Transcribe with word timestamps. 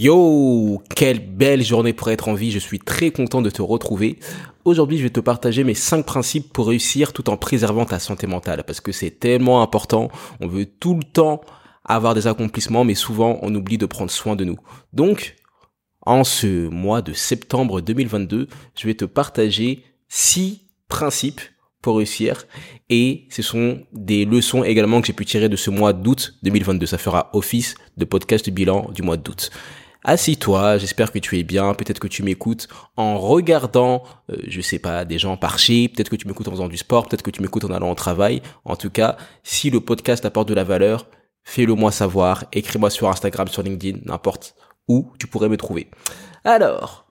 Yo, 0.00 0.82
quelle 0.96 1.20
belle 1.20 1.62
journée 1.62 1.92
pour 1.92 2.10
être 2.10 2.26
en 2.26 2.34
vie, 2.34 2.50
je 2.50 2.58
suis 2.58 2.80
très 2.80 3.12
content 3.12 3.42
de 3.42 3.48
te 3.48 3.62
retrouver. 3.62 4.18
Aujourd'hui, 4.64 4.98
je 4.98 5.04
vais 5.04 5.10
te 5.10 5.20
partager 5.20 5.62
mes 5.62 5.74
5 5.74 6.04
principes 6.04 6.52
pour 6.52 6.66
réussir 6.66 7.12
tout 7.12 7.30
en 7.30 7.36
préservant 7.36 7.84
ta 7.84 8.00
santé 8.00 8.26
mentale, 8.26 8.64
parce 8.66 8.80
que 8.80 8.90
c'est 8.90 9.12
tellement 9.12 9.62
important, 9.62 10.08
on 10.40 10.48
veut 10.48 10.66
tout 10.66 10.96
le 10.96 11.04
temps 11.04 11.42
avoir 11.84 12.14
des 12.14 12.26
accomplissements, 12.26 12.82
mais 12.82 12.96
souvent 12.96 13.38
on 13.42 13.54
oublie 13.54 13.78
de 13.78 13.86
prendre 13.86 14.10
soin 14.10 14.34
de 14.34 14.42
nous. 14.42 14.58
Donc, 14.92 15.36
en 16.00 16.24
ce 16.24 16.66
mois 16.66 17.00
de 17.00 17.12
septembre 17.12 17.80
2022, 17.80 18.48
je 18.76 18.86
vais 18.88 18.94
te 18.94 19.04
partager 19.04 19.84
6 20.08 20.62
principes 20.88 21.40
pour 21.82 21.98
réussir. 21.98 22.46
Et 22.88 23.26
ce 23.30 23.42
sont 23.42 23.84
des 23.92 24.24
leçons 24.24 24.64
également 24.64 25.00
que 25.00 25.06
j'ai 25.06 25.12
pu 25.12 25.24
tirer 25.24 25.48
de 25.48 25.56
ce 25.56 25.70
mois 25.70 25.92
d'août 25.92 26.34
2022. 26.42 26.84
Ça 26.86 26.98
fera 26.98 27.30
office 27.32 27.76
de 27.96 28.04
podcast 28.04 28.50
bilan 28.50 28.90
du 28.92 29.02
mois 29.02 29.16
d'août. 29.16 29.50
Assis-toi, 30.06 30.76
j'espère 30.76 31.10
que 31.10 31.18
tu 31.18 31.38
es 31.38 31.44
bien, 31.44 31.72
peut-être 31.72 31.98
que 31.98 32.08
tu 32.08 32.22
m'écoutes 32.22 32.68
en 32.98 33.18
regardant, 33.18 34.02
euh, 34.30 34.36
je 34.46 34.60
sais 34.60 34.78
pas, 34.78 35.06
des 35.06 35.18
gens 35.18 35.38
marcher, 35.40 35.88
peut-être 35.88 36.10
que 36.10 36.16
tu 36.16 36.28
m'écoutes 36.28 36.46
en 36.46 36.50
faisant 36.50 36.68
du 36.68 36.76
sport, 36.76 37.08
peut-être 37.08 37.22
que 37.22 37.30
tu 37.30 37.40
m'écoutes 37.40 37.64
en 37.64 37.70
allant 37.70 37.90
au 37.90 37.94
travail. 37.94 38.42
En 38.66 38.76
tout 38.76 38.90
cas, 38.90 39.16
si 39.42 39.70
le 39.70 39.80
podcast 39.80 40.26
apporte 40.26 40.46
de 40.46 40.52
la 40.52 40.62
valeur, 40.62 41.06
fais-le 41.42 41.74
moi 41.74 41.90
savoir, 41.90 42.44
écris-moi 42.52 42.90
sur 42.90 43.08
Instagram, 43.08 43.48
sur 43.48 43.62
LinkedIn, 43.62 44.00
n'importe 44.04 44.54
où 44.88 45.10
tu 45.18 45.26
pourrais 45.26 45.48
me 45.48 45.56
trouver. 45.56 45.88
Alors, 46.44 47.04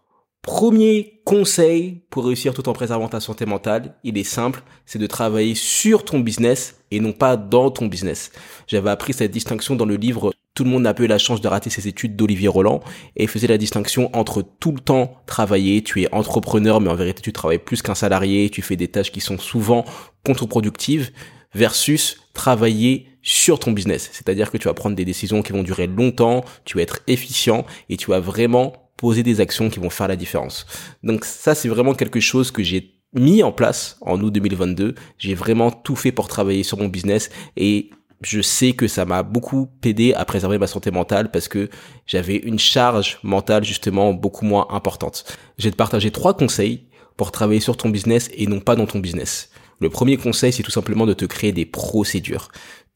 Premier 0.44 1.22
conseil 1.24 2.02
pour 2.10 2.26
réussir 2.26 2.54
tout 2.54 2.68
en 2.68 2.74
préservant 2.74 3.08
ta 3.08 3.22
santé 3.22 3.46
mentale, 3.46 3.96
il 4.04 4.18
est 4.18 4.26
simple, 4.26 4.62
c'est 4.86 5.00
de 5.00 5.08
travailler 5.08 5.56
sur 5.56 6.04
ton 6.04 6.20
business 6.20 6.84
et 6.92 7.00
non 7.00 7.14
pas 7.14 7.38
dans 7.38 7.72
ton 7.72 7.86
business. 7.86 8.30
J'avais 8.68 8.90
appris 8.90 9.14
cette 9.14 9.32
distinction 9.32 9.78
dans 9.78 9.86
le 9.86 9.96
livre 9.96 10.34
Tout 10.54 10.64
le 10.64 10.70
monde 10.70 10.84
n'a 10.84 10.94
pas 10.94 11.04
eu 11.04 11.08
la 11.08 11.18
chance 11.18 11.42
de 11.42 11.48
rater 11.48 11.70
ses 11.70 11.88
études 11.88 12.16
d'Olivier 12.16 12.48
Roland 12.48 12.82
et 13.16 13.26
faisait 13.28 13.48
la 13.48 13.58
distinction 13.58 14.10
entre 14.16 14.44
tout 14.60 14.72
le 14.72 14.80
temps 14.80 15.18
travailler, 15.26 15.82
tu 15.82 16.04
es 16.04 16.14
entrepreneur 16.14 16.80
mais 16.80 16.90
en 16.90 16.96
vérité 16.96 17.22
tu 17.22 17.34
travailles 17.34 17.60
plus 17.60 17.82
qu'un 17.82 17.96
salarié, 17.96 18.50
tu 18.50 18.62
fais 18.62 18.76
des 18.76 18.88
tâches 18.88 19.12
qui 19.12 19.22
sont 19.22 19.40
souvent 19.40 19.84
contre-productives 20.24 21.12
versus 21.56 22.18
travailler 22.34 23.08
sur 23.24 23.58
ton 23.58 23.72
business. 23.72 24.10
C'est-à-dire 24.12 24.52
que 24.52 24.58
tu 24.58 24.68
vas 24.68 24.74
prendre 24.74 24.96
des 24.96 25.06
décisions 25.06 25.42
qui 25.42 25.54
vont 25.54 25.64
durer 25.64 25.88
longtemps, 25.88 26.44
tu 26.66 26.78
vas 26.78 26.84
être 26.84 27.00
efficient 27.08 27.66
et 27.90 27.98
tu 27.98 28.12
vas 28.12 28.20
vraiment 28.20 28.74
poser 28.98 29.24
des 29.24 29.42
actions 29.42 29.70
qui 29.70 29.80
vont 29.80 29.90
faire 29.90 30.08
la 30.08 30.16
différence. 30.16 30.66
Donc 31.02 31.26
ça, 31.26 31.56
c'est 31.56 31.70
vraiment 31.70 31.94
quelque 31.94 32.20
chose 32.20 32.52
que 32.52 32.64
j'ai 32.64 32.94
mis 33.14 33.44
en 33.44 33.52
place 33.52 33.98
en 34.02 34.20
août 34.22 34.32
2022. 34.32 34.96
J'ai 35.18 35.36
vraiment 35.36 35.72
tout 35.72 35.96
fait 35.96 36.12
pour 36.12 36.28
travailler 36.28 36.64
sur 36.64 36.78
mon 36.78 36.88
business 36.88 37.30
et 37.56 37.90
je 38.26 38.42
sais 38.42 38.74
que 38.74 38.88
ça 38.88 39.06
m'a 39.06 39.24
beaucoup 39.24 39.70
aidé 39.84 40.14
à 40.14 40.26
préserver 40.26 40.58
ma 40.58 40.68
santé 40.68 40.92
mentale 40.92 41.32
parce 41.32 41.48
que 41.48 41.70
j'avais 42.06 42.38
une 42.38 42.60
charge 42.60 43.20
mentale 43.24 43.64
justement 43.64 44.14
beaucoup 44.14 44.46
moins 44.46 44.68
importante. 44.70 45.26
Je 45.58 45.66
vais 45.66 45.72
te 45.72 45.76
partager 45.76 46.12
trois 46.12 46.36
conseils 46.36 46.88
pour 47.18 47.32
travailler 47.32 47.60
sur 47.60 47.78
ton 47.78 47.90
business 47.90 48.30
et 48.34 48.48
non 48.48 48.60
pas 48.60 48.76
dans 48.76 48.88
ton 48.88 49.00
business. 49.00 49.50
Le 49.80 49.90
premier 49.90 50.18
conseil, 50.18 50.54
c'est 50.54 50.64
tout 50.64 50.72
simplement 50.72 51.06
de 51.06 51.14
te 51.14 51.26
créer 51.26 51.52
des 51.52 51.66
procédures. 51.66 52.50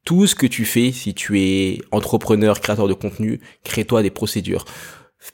Tout 0.05 0.25
ce 0.25 0.35
que 0.35 0.47
tu 0.47 0.63
fais, 0.63 0.91
si 0.91 1.13
tu 1.13 1.41
es 1.41 1.81
entrepreneur, 1.91 2.61
créateur 2.61 2.87
de 2.87 2.93
contenu, 2.93 3.41
crée-toi 3.63 4.03
des 4.03 4.09
procédures. 4.09 4.65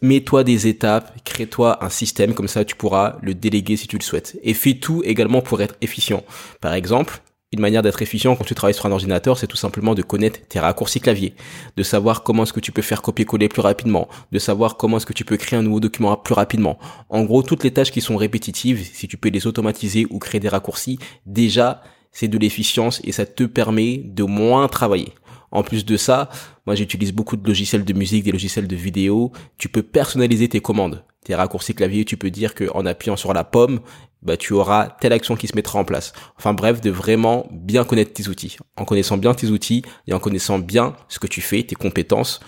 Mets-toi 0.02 0.44
des 0.44 0.68
étapes, 0.68 1.14
crée-toi 1.24 1.84
un 1.84 1.90
système, 1.90 2.34
comme 2.34 2.48
ça 2.48 2.66
tu 2.66 2.76
pourras 2.76 3.18
le 3.22 3.36
déléguer 3.36 3.78
si 3.78 3.88
tu 3.88 3.98
le 3.98 4.04
souhaites. 4.04 4.40
Et 4.42 4.54
fais 4.54 4.76
tout 4.76 5.04
également 5.06 5.42
pour 5.42 5.62
être 5.62 5.76
efficient. 5.82 6.24
Par 6.60 6.74
exemple, 6.74 7.22
une 7.54 7.60
manière 7.60 7.82
d'être 7.82 8.02
efficient 8.02 8.36
quand 8.36 8.44
tu 8.44 8.56
travailles 8.56 8.74
sur 8.74 8.86
un 8.88 8.92
ordinateur, 8.92 9.38
c'est 9.38 9.48
tout 9.48 9.58
simplement 9.58 9.96
de 9.96 10.02
connaître 10.02 10.40
tes 10.48 10.60
raccourcis 10.60 11.00
clavier, 11.00 11.34
de 11.78 11.84
savoir 11.84 12.24
comment 12.24 12.44
est-ce 12.44 12.54
que 12.54 12.60
tu 12.60 12.72
peux 12.72 12.82
faire 12.82 13.02
copier-coller 13.02 13.48
plus 13.48 13.62
rapidement, 13.62 14.08
de 14.32 14.40
savoir 14.40 14.76
comment 14.76 14.98
est-ce 14.98 15.06
que 15.06 15.14
tu 15.14 15.24
peux 15.24 15.38
créer 15.38 15.60
un 15.60 15.64
nouveau 15.64 15.80
document 15.80 16.18
plus 16.18 16.34
rapidement. 16.34 16.80
En 17.10 17.24
gros, 17.24 17.44
toutes 17.44 17.64
les 17.64 17.72
tâches 17.72 17.92
qui 17.92 18.02
sont 18.02 18.18
répétitives, 18.18 18.90
si 18.94 19.08
tu 19.08 19.18
peux 19.18 19.30
les 19.30 19.48
automatiser 19.48 20.08
ou 20.10 20.20
créer 20.20 20.42
des 20.42 20.50
raccourcis, 20.50 21.00
déjà, 21.26 21.84
c'est 22.12 22.28
de 22.28 22.38
l'efficience 22.38 23.02
et 23.04 23.12
ça 23.12 23.26
te 23.26 23.44
permet 23.44 24.02
de 24.04 24.24
moins 24.24 24.68
travailler. 24.68 25.14
En 25.52 25.62
plus 25.62 25.86
de 25.86 25.98
ça, 25.98 26.30
moi 26.66 26.74
j'utilise 26.74 27.14
beaucoup 27.14 27.38
de 27.38 27.48
logiciels 27.48 27.86
de 27.86 27.94
musique, 27.94 28.24
des 28.24 28.32
logiciels 28.32 28.68
de 28.68 28.76
vidéo. 28.76 29.32
Tu 29.60 29.70
peux 29.70 29.84
personnaliser 29.84 30.50
tes 30.50 30.62
commandes. 30.62 31.04
Tes 31.26 31.36
raccourcis 31.36 31.76
clavier, 31.76 32.06
tu 32.06 32.18
peux 32.18 32.32
dire 32.32 32.56
qu'en 32.56 32.86
appuyant 32.88 33.16
sur 33.16 33.34
la 33.34 33.44
pomme, 33.44 33.80
bah, 34.24 34.38
tu 34.38 34.54
auras 34.54 34.88
telle 34.88 35.14
action 35.14 35.36
qui 35.36 35.48
se 35.48 35.56
mettra 35.56 35.80
en 35.80 35.86
place. 35.86 36.14
Enfin 36.38 36.54
bref, 36.54 36.82
de 36.82 36.90
vraiment 36.90 37.48
bien 37.52 37.84
connaître 37.84 38.14
tes 38.14 38.28
outils. 38.28 38.58
En 38.78 38.86
connaissant 38.86 39.18
bien 39.18 39.34
tes 39.34 39.48
outils 39.48 39.84
et 40.08 40.14
en 40.14 40.20
connaissant 40.20 40.60
bien 40.60 40.96
ce 41.10 41.20
que 41.20 41.28
tu 41.28 41.42
fais, 41.42 41.64
tes 41.64 41.76
compétences, 41.76 42.40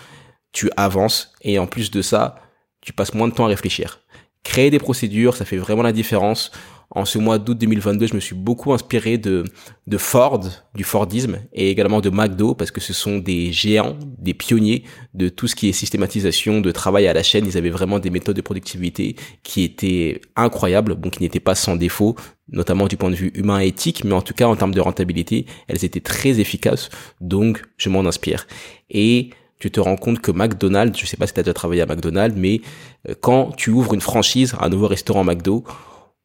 tu 0.52 0.70
avances 0.76 1.32
et 1.42 1.58
en 1.58 1.66
plus 1.66 1.90
de 1.90 2.02
ça, 2.02 2.36
tu 2.80 2.92
passes 2.92 3.14
moins 3.14 3.28
de 3.28 3.34
temps 3.34 3.44
à 3.44 3.48
réfléchir. 3.48 4.00
Créer 4.42 4.70
des 4.70 4.78
procédures, 4.78 5.36
ça 5.36 5.44
fait 5.44 5.56
vraiment 5.56 5.82
la 5.82 5.92
différence 5.92 6.50
en 6.90 7.04
ce 7.04 7.18
mois 7.18 7.38
d'août 7.38 7.58
2022, 7.58 8.06
je 8.06 8.14
me 8.14 8.20
suis 8.20 8.34
beaucoup 8.34 8.72
inspiré 8.72 9.18
de, 9.18 9.44
de 9.86 9.98
Ford, 9.98 10.40
du 10.74 10.84
Fordisme, 10.84 11.38
et 11.52 11.70
également 11.70 12.00
de 12.00 12.10
McDo, 12.10 12.54
parce 12.54 12.70
que 12.70 12.80
ce 12.80 12.92
sont 12.92 13.18
des 13.18 13.52
géants, 13.52 13.96
des 14.18 14.34
pionniers 14.34 14.84
de 15.14 15.28
tout 15.28 15.48
ce 15.48 15.56
qui 15.56 15.68
est 15.68 15.72
systématisation 15.72 16.60
de 16.60 16.70
travail 16.70 17.06
à 17.06 17.12
la 17.12 17.22
chaîne. 17.22 17.46
Ils 17.46 17.58
avaient 17.58 17.70
vraiment 17.70 17.98
des 17.98 18.10
méthodes 18.10 18.36
de 18.36 18.40
productivité 18.40 19.16
qui 19.42 19.62
étaient 19.62 20.20
incroyables, 20.36 20.94
bon, 20.94 21.10
qui 21.10 21.22
n'étaient 21.22 21.40
pas 21.40 21.54
sans 21.54 21.76
défaut, 21.76 22.16
notamment 22.50 22.86
du 22.86 22.96
point 22.96 23.10
de 23.10 23.16
vue 23.16 23.32
humain 23.34 23.60
et 23.60 23.66
éthique, 23.66 24.04
mais 24.04 24.14
en 24.14 24.22
tout 24.22 24.34
cas 24.34 24.46
en 24.46 24.56
termes 24.56 24.74
de 24.74 24.80
rentabilité, 24.80 25.46
elles 25.68 25.84
étaient 25.84 26.00
très 26.00 26.38
efficaces, 26.40 26.90
donc 27.20 27.62
je 27.76 27.88
m'en 27.88 28.06
inspire. 28.06 28.46
Et 28.90 29.30
tu 29.58 29.70
te 29.70 29.80
rends 29.80 29.96
compte 29.96 30.20
que 30.20 30.30
McDonald's, 30.30 30.98
je 30.98 31.06
sais 31.06 31.16
pas 31.16 31.26
si 31.26 31.32
tu 31.32 31.40
as 31.40 31.42
déjà 31.42 31.54
travaillé 31.54 31.82
à 31.82 31.86
McDonald's, 31.86 32.36
mais 32.38 32.60
euh, 33.08 33.14
quand 33.20 33.52
tu 33.56 33.70
ouvres 33.70 33.94
une 33.94 34.00
franchise, 34.00 34.54
un 34.60 34.68
nouveau 34.68 34.86
restaurant 34.86 35.24
McDo, 35.24 35.64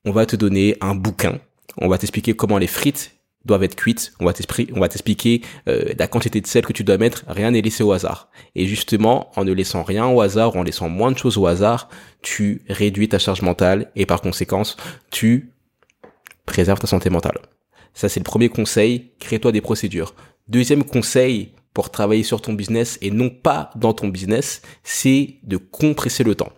on 0.05 0.11
va 0.11 0.25
te 0.25 0.35
donner 0.35 0.77
un 0.81 0.95
bouquin, 0.95 1.39
on 1.77 1.87
va 1.87 1.97
t'expliquer 1.97 2.33
comment 2.33 2.57
les 2.57 2.67
frites 2.67 3.15
doivent 3.45 3.63
être 3.63 3.75
cuites, 3.75 4.13
on 4.19 4.25
va 4.25 4.33
t'expliquer 4.33 5.41
euh, 5.67 5.93
la 5.97 6.07
quantité 6.07 6.41
de 6.41 6.47
sel 6.47 6.65
que 6.65 6.73
tu 6.73 6.83
dois 6.83 6.97
mettre, 6.97 7.23
rien 7.27 7.51
n'est 7.51 7.61
laissé 7.61 7.83
au 7.83 7.91
hasard. 7.91 8.29
Et 8.55 8.67
justement, 8.67 9.31
en 9.35 9.43
ne 9.43 9.51
laissant 9.51 9.83
rien 9.83 10.07
au 10.07 10.21
hasard, 10.21 10.55
ou 10.55 10.59
en 10.59 10.63
laissant 10.63 10.89
moins 10.89 11.11
de 11.11 11.17
choses 11.17 11.37
au 11.37 11.47
hasard, 11.47 11.89
tu 12.21 12.61
réduis 12.69 13.09
ta 13.09 13.19
charge 13.19 13.41
mentale 13.41 13.91
et 13.95 14.05
par 14.05 14.21
conséquence, 14.21 14.77
tu 15.09 15.53
préserves 16.45 16.79
ta 16.79 16.87
santé 16.87 17.09
mentale. 17.09 17.39
Ça, 17.93 18.09
c'est 18.09 18.19
le 18.19 18.25
premier 18.25 18.49
conseil, 18.49 19.11
crée-toi 19.19 19.51
des 19.51 19.61
procédures. 19.61 20.13
Deuxième 20.47 20.83
conseil 20.83 21.53
pour 21.73 21.89
travailler 21.89 22.23
sur 22.23 22.41
ton 22.41 22.53
business 22.53 22.97
et 23.01 23.11
non 23.11 23.29
pas 23.29 23.71
dans 23.75 23.93
ton 23.93 24.07
business, 24.07 24.61
c'est 24.83 25.35
de 25.43 25.57
compresser 25.57 26.23
le 26.23 26.35
temps. 26.35 26.51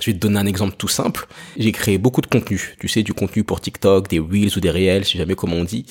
Je 0.00 0.10
vais 0.10 0.14
te 0.14 0.18
donner 0.18 0.38
un 0.38 0.46
exemple 0.46 0.76
tout 0.76 0.88
simple. 0.88 1.26
J'ai 1.56 1.72
créé 1.72 1.98
beaucoup 1.98 2.20
de 2.20 2.26
contenu. 2.26 2.74
Tu 2.78 2.88
sais, 2.88 3.02
du 3.02 3.14
contenu 3.14 3.44
pour 3.44 3.60
TikTok, 3.60 4.08
des 4.08 4.18
Reels 4.18 4.56
ou 4.56 4.60
des 4.60 4.70
Réels, 4.70 5.04
je 5.04 5.10
sais 5.10 5.18
jamais 5.18 5.34
comment 5.34 5.56
on 5.56 5.64
dit. 5.64 5.86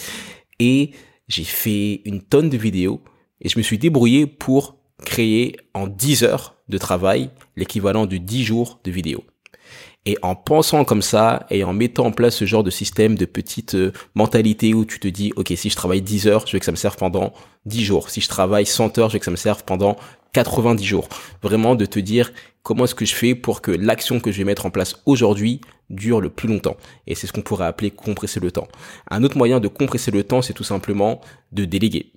Et 0.60 0.92
j'ai 1.28 1.44
fait 1.44 2.02
une 2.06 2.22
tonne 2.22 2.50
de 2.50 2.58
vidéos 2.58 3.02
et 3.42 3.50
je 3.50 3.58
me 3.58 3.64
suis 3.64 3.78
débrouillé 3.78 4.28
pour 4.28 4.78
créer 5.04 5.58
en 5.74 5.88
10 5.88 6.24
heures 6.24 6.56
de 6.70 6.78
travail 6.78 7.30
l'équivalent 7.56 8.06
de 8.06 8.18
10 8.18 8.44
jours 8.44 8.80
de 8.84 8.92
vidéos. 8.92 9.24
Et 10.08 10.18
en 10.22 10.36
pensant 10.36 10.86
comme 10.86 11.02
ça 11.02 11.48
et 11.50 11.64
en 11.64 11.74
mettant 11.74 12.06
en 12.06 12.12
place 12.12 12.36
ce 12.36 12.46
genre 12.46 12.64
de 12.64 12.70
système 12.70 13.16
de 13.16 13.26
petite 13.26 13.74
euh, 13.74 13.92
mentalité 14.14 14.76
où 14.76 14.86
tu 14.86 15.00
te 15.00 15.08
dis, 15.08 15.34
OK, 15.36 15.52
si 15.56 15.70
je 15.70 15.76
travaille 15.76 16.02
10 16.02 16.28
heures, 16.28 16.46
je 16.46 16.54
veux 16.54 16.60
que 16.60 16.66
ça 16.66 16.72
me 16.72 16.78
serve 16.78 16.96
pendant 16.96 17.34
10 17.66 17.84
jours. 17.84 18.10
Si 18.12 18.22
je 18.22 18.28
travaille 18.28 18.68
100 18.68 19.00
heures, 19.00 19.10
je 19.10 19.14
veux 19.14 19.20
que 19.20 19.26
ça 19.26 19.32
me 19.32 19.36
serve 19.36 19.64
pendant 19.64 19.98
90 20.34 20.84
jours. 20.86 21.10
Vraiment 21.42 21.74
de 21.76 21.86
te 21.86 21.98
dire 21.98 22.32
comment 22.62 22.84
est-ce 22.84 22.94
que 22.94 23.06
je 23.06 23.16
fais 23.16 23.34
pour 23.34 23.62
que 23.62 23.72
l'action 23.72 24.20
que 24.20 24.32
je 24.32 24.38
vais 24.38 24.44
mettre 24.44 24.68
en 24.68 24.70
place 24.70 25.02
aujourd'hui 25.08 25.62
dure 25.90 26.22
le 26.22 26.30
plus 26.30 26.48
longtemps? 26.48 26.78
Et 27.08 27.16
c'est 27.16 27.26
ce 27.26 27.34
qu'on 27.34 27.42
pourrait 27.42 27.66
appeler 27.66 27.90
compresser 27.90 28.40
le 28.40 28.52
temps. 28.52 28.68
Un 29.10 29.24
autre 29.24 29.38
moyen 29.38 29.60
de 29.60 29.68
compresser 29.68 30.12
le 30.12 30.24
temps, 30.24 30.44
c'est 30.44 30.54
tout 30.54 30.64
simplement 30.64 31.20
de 31.52 31.66
déléguer 31.66 32.12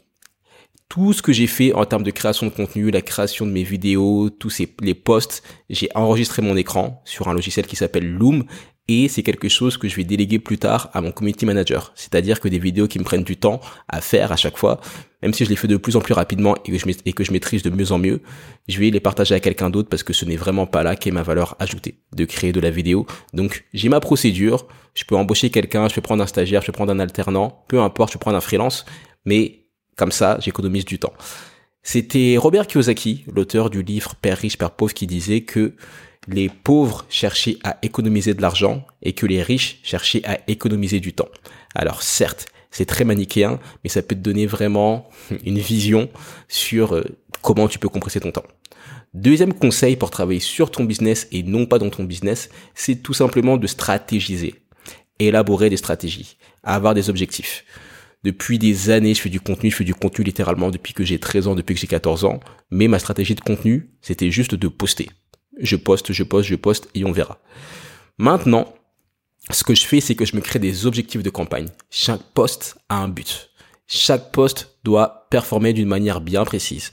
tout 0.88 1.12
ce 1.12 1.22
que 1.22 1.32
j'ai 1.32 1.46
fait 1.46 1.72
en 1.74 1.84
termes 1.84 2.02
de 2.02 2.10
création 2.10 2.46
de 2.46 2.52
contenu, 2.52 2.90
la 2.90 3.02
création 3.02 3.46
de 3.46 3.50
mes 3.50 3.62
vidéos, 3.62 4.30
tous 4.30 4.50
ces, 4.50 4.74
les 4.80 4.94
posts, 4.94 5.42
j'ai 5.68 5.88
enregistré 5.94 6.40
mon 6.40 6.56
écran 6.56 7.02
sur 7.04 7.28
un 7.28 7.34
logiciel 7.34 7.66
qui 7.66 7.76
s'appelle 7.76 8.10
Loom 8.10 8.44
et 8.90 9.08
c'est 9.08 9.22
quelque 9.22 9.50
chose 9.50 9.76
que 9.76 9.86
je 9.86 9.94
vais 9.94 10.04
déléguer 10.04 10.38
plus 10.38 10.56
tard 10.56 10.88
à 10.94 11.02
mon 11.02 11.12
community 11.12 11.44
manager. 11.44 11.92
C'est-à-dire 11.94 12.40
que 12.40 12.48
des 12.48 12.58
vidéos 12.58 12.88
qui 12.88 12.98
me 12.98 13.04
prennent 13.04 13.22
du 13.22 13.36
temps 13.36 13.60
à 13.86 14.00
faire 14.00 14.32
à 14.32 14.36
chaque 14.36 14.56
fois, 14.56 14.80
même 15.20 15.34
si 15.34 15.44
je 15.44 15.50
les 15.50 15.56
fais 15.56 15.68
de 15.68 15.76
plus 15.76 15.94
en 15.96 16.00
plus 16.00 16.14
rapidement 16.14 16.56
et 16.64 16.72
que 16.72 16.78
je, 16.78 16.86
et 17.04 17.12
que 17.12 17.22
je 17.22 17.32
maîtrise 17.32 17.62
de 17.62 17.68
mieux 17.68 17.92
en 17.92 17.98
mieux, 17.98 18.22
je 18.66 18.80
vais 18.80 18.88
les 18.88 19.00
partager 19.00 19.34
à 19.34 19.40
quelqu'un 19.40 19.68
d'autre 19.68 19.90
parce 19.90 20.02
que 20.02 20.14
ce 20.14 20.24
n'est 20.24 20.36
vraiment 20.36 20.66
pas 20.66 20.82
là 20.82 20.96
qu'est 20.96 21.10
ma 21.10 21.22
valeur 21.22 21.54
ajoutée 21.58 21.98
de 22.16 22.24
créer 22.24 22.52
de 22.52 22.60
la 22.60 22.70
vidéo. 22.70 23.06
Donc 23.34 23.66
j'ai 23.74 23.90
ma 23.90 24.00
procédure, 24.00 24.66
je 24.94 25.04
peux 25.04 25.16
embaucher 25.16 25.50
quelqu'un, 25.50 25.88
je 25.88 25.94
peux 25.94 26.00
prendre 26.00 26.22
un 26.22 26.26
stagiaire, 26.26 26.62
je 26.62 26.66
peux 26.68 26.72
prendre 26.72 26.92
un 26.92 26.98
alternant, 26.98 27.62
peu 27.68 27.80
importe, 27.80 28.12
je 28.12 28.14
peux 28.14 28.22
prendre 28.22 28.38
un 28.38 28.40
freelance, 28.40 28.86
mais 29.26 29.67
comme 29.98 30.12
ça, 30.12 30.38
j'économise 30.40 30.84
du 30.84 30.98
temps. 30.98 31.12
C'était 31.82 32.36
Robert 32.38 32.66
Kiyosaki, 32.66 33.24
l'auteur 33.34 33.68
du 33.68 33.82
livre 33.82 34.14
Père 34.14 34.38
riche, 34.38 34.56
Père 34.56 34.70
pauvre, 34.70 34.94
qui 34.94 35.06
disait 35.06 35.42
que 35.42 35.74
les 36.28 36.48
pauvres 36.48 37.04
cherchaient 37.08 37.58
à 37.64 37.78
économiser 37.82 38.34
de 38.34 38.42
l'argent 38.42 38.86
et 39.02 39.12
que 39.12 39.26
les 39.26 39.42
riches 39.42 39.80
cherchaient 39.82 40.24
à 40.24 40.38
économiser 40.46 41.00
du 41.00 41.12
temps. 41.12 41.28
Alors 41.74 42.02
certes, 42.02 42.46
c'est 42.70 42.84
très 42.84 43.04
manichéen, 43.04 43.58
mais 43.82 43.90
ça 43.90 44.02
peut 44.02 44.14
te 44.14 44.20
donner 44.20 44.46
vraiment 44.46 45.08
une 45.44 45.58
vision 45.58 46.08
sur 46.46 46.94
euh, 46.94 47.04
comment 47.42 47.66
tu 47.66 47.78
peux 47.78 47.88
compresser 47.88 48.20
ton 48.20 48.30
temps. 48.30 48.44
Deuxième 49.14 49.54
conseil 49.54 49.96
pour 49.96 50.10
travailler 50.10 50.40
sur 50.40 50.70
ton 50.70 50.84
business 50.84 51.26
et 51.32 51.42
non 51.42 51.66
pas 51.66 51.78
dans 51.78 51.90
ton 51.90 52.04
business, 52.04 52.50
c'est 52.74 53.02
tout 53.02 53.14
simplement 53.14 53.56
de 53.56 53.66
stratégiser, 53.66 54.54
élaborer 55.18 55.70
des 55.70 55.78
stratégies, 55.78 56.36
avoir 56.62 56.94
des 56.94 57.08
objectifs. 57.08 57.64
Depuis 58.24 58.58
des 58.58 58.90
années, 58.90 59.14
je 59.14 59.20
fais 59.20 59.28
du 59.28 59.40
contenu, 59.40 59.70
je 59.70 59.76
fais 59.76 59.84
du 59.84 59.94
contenu 59.94 60.24
littéralement 60.24 60.70
depuis 60.70 60.92
que 60.92 61.04
j'ai 61.04 61.18
13 61.18 61.48
ans, 61.48 61.54
depuis 61.54 61.74
que 61.74 61.80
j'ai 61.80 61.86
14 61.86 62.24
ans, 62.24 62.40
mais 62.70 62.88
ma 62.88 62.98
stratégie 62.98 63.34
de 63.34 63.40
contenu, 63.40 63.90
c'était 64.00 64.30
juste 64.30 64.54
de 64.54 64.68
poster. 64.68 65.08
Je 65.60 65.76
poste, 65.76 66.12
je 66.12 66.22
poste, 66.24 66.48
je 66.48 66.56
poste 66.56 66.88
et 66.94 67.04
on 67.04 67.12
verra. 67.12 67.40
Maintenant, 68.18 68.74
ce 69.50 69.64
que 69.64 69.74
je 69.74 69.86
fais, 69.86 70.00
c'est 70.00 70.14
que 70.14 70.24
je 70.24 70.36
me 70.36 70.40
crée 70.40 70.58
des 70.58 70.86
objectifs 70.86 71.22
de 71.22 71.30
campagne. 71.30 71.68
Chaque 71.90 72.22
poste 72.34 72.76
a 72.88 72.96
un 72.96 73.08
but. 73.08 73.47
Chaque 73.90 74.32
poste 74.32 74.76
doit 74.84 75.26
performer 75.30 75.72
d'une 75.72 75.88
manière 75.88 76.20
bien 76.20 76.44
précise. 76.44 76.90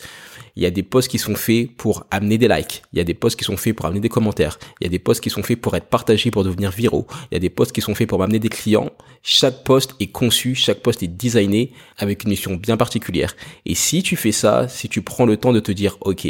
Il 0.56 0.64
y 0.64 0.66
a 0.66 0.72
des 0.72 0.82
posts 0.82 1.10
qui 1.10 1.18
sont 1.18 1.36
faits 1.36 1.76
pour 1.76 2.06
amener 2.10 2.38
des 2.38 2.48
likes. 2.48 2.84
Il 2.94 2.98
y 2.98 3.02
a 3.02 3.04
des 3.04 3.14
posts 3.14 3.38
qui 3.38 3.44
sont 3.44 3.58
faits 3.58 3.76
pour 3.76 3.86
amener 3.86 4.00
des 4.00 4.08
commentaires. 4.08 4.58
Il 4.80 4.86
y 4.86 4.88
a 4.88 4.90
des 4.90 5.00
posts 5.00 5.20
qui 5.20 5.30
sont 5.30 5.44
faits 5.44 5.60
pour 5.60 5.76
être 5.76 5.88
partagés, 5.88 6.32
pour 6.32 6.46
devenir 6.46 6.72
viraux. 6.72 7.06
Il 7.30 7.36
y 7.36 7.36
a 7.36 7.40
des 7.40 7.50
posts 7.50 7.74
qui 7.74 7.82
sont 7.82 7.96
faits 7.96 8.08
pour 8.08 8.24
amener 8.24 8.40
des 8.40 8.48
clients. 8.48 8.90
Chaque 9.24 9.66
post 9.66 9.96
est 10.00 10.08
conçu, 10.08 10.56
chaque 10.56 10.80
post 10.80 11.04
est 11.04 11.10
designé 11.10 11.74
avec 11.98 12.24
une 12.24 12.30
mission 12.30 12.56
bien 12.56 12.78
particulière. 12.78 13.36
Et 13.66 13.76
si 13.76 14.02
tu 14.02 14.16
fais 14.16 14.32
ça, 14.32 14.70
si 14.70 14.88
tu 14.88 15.02
prends 15.02 15.26
le 15.26 15.36
temps 15.36 15.52
de 15.52 15.60
te 15.60 15.74
dire, 15.74 15.98
OK, 16.00 16.26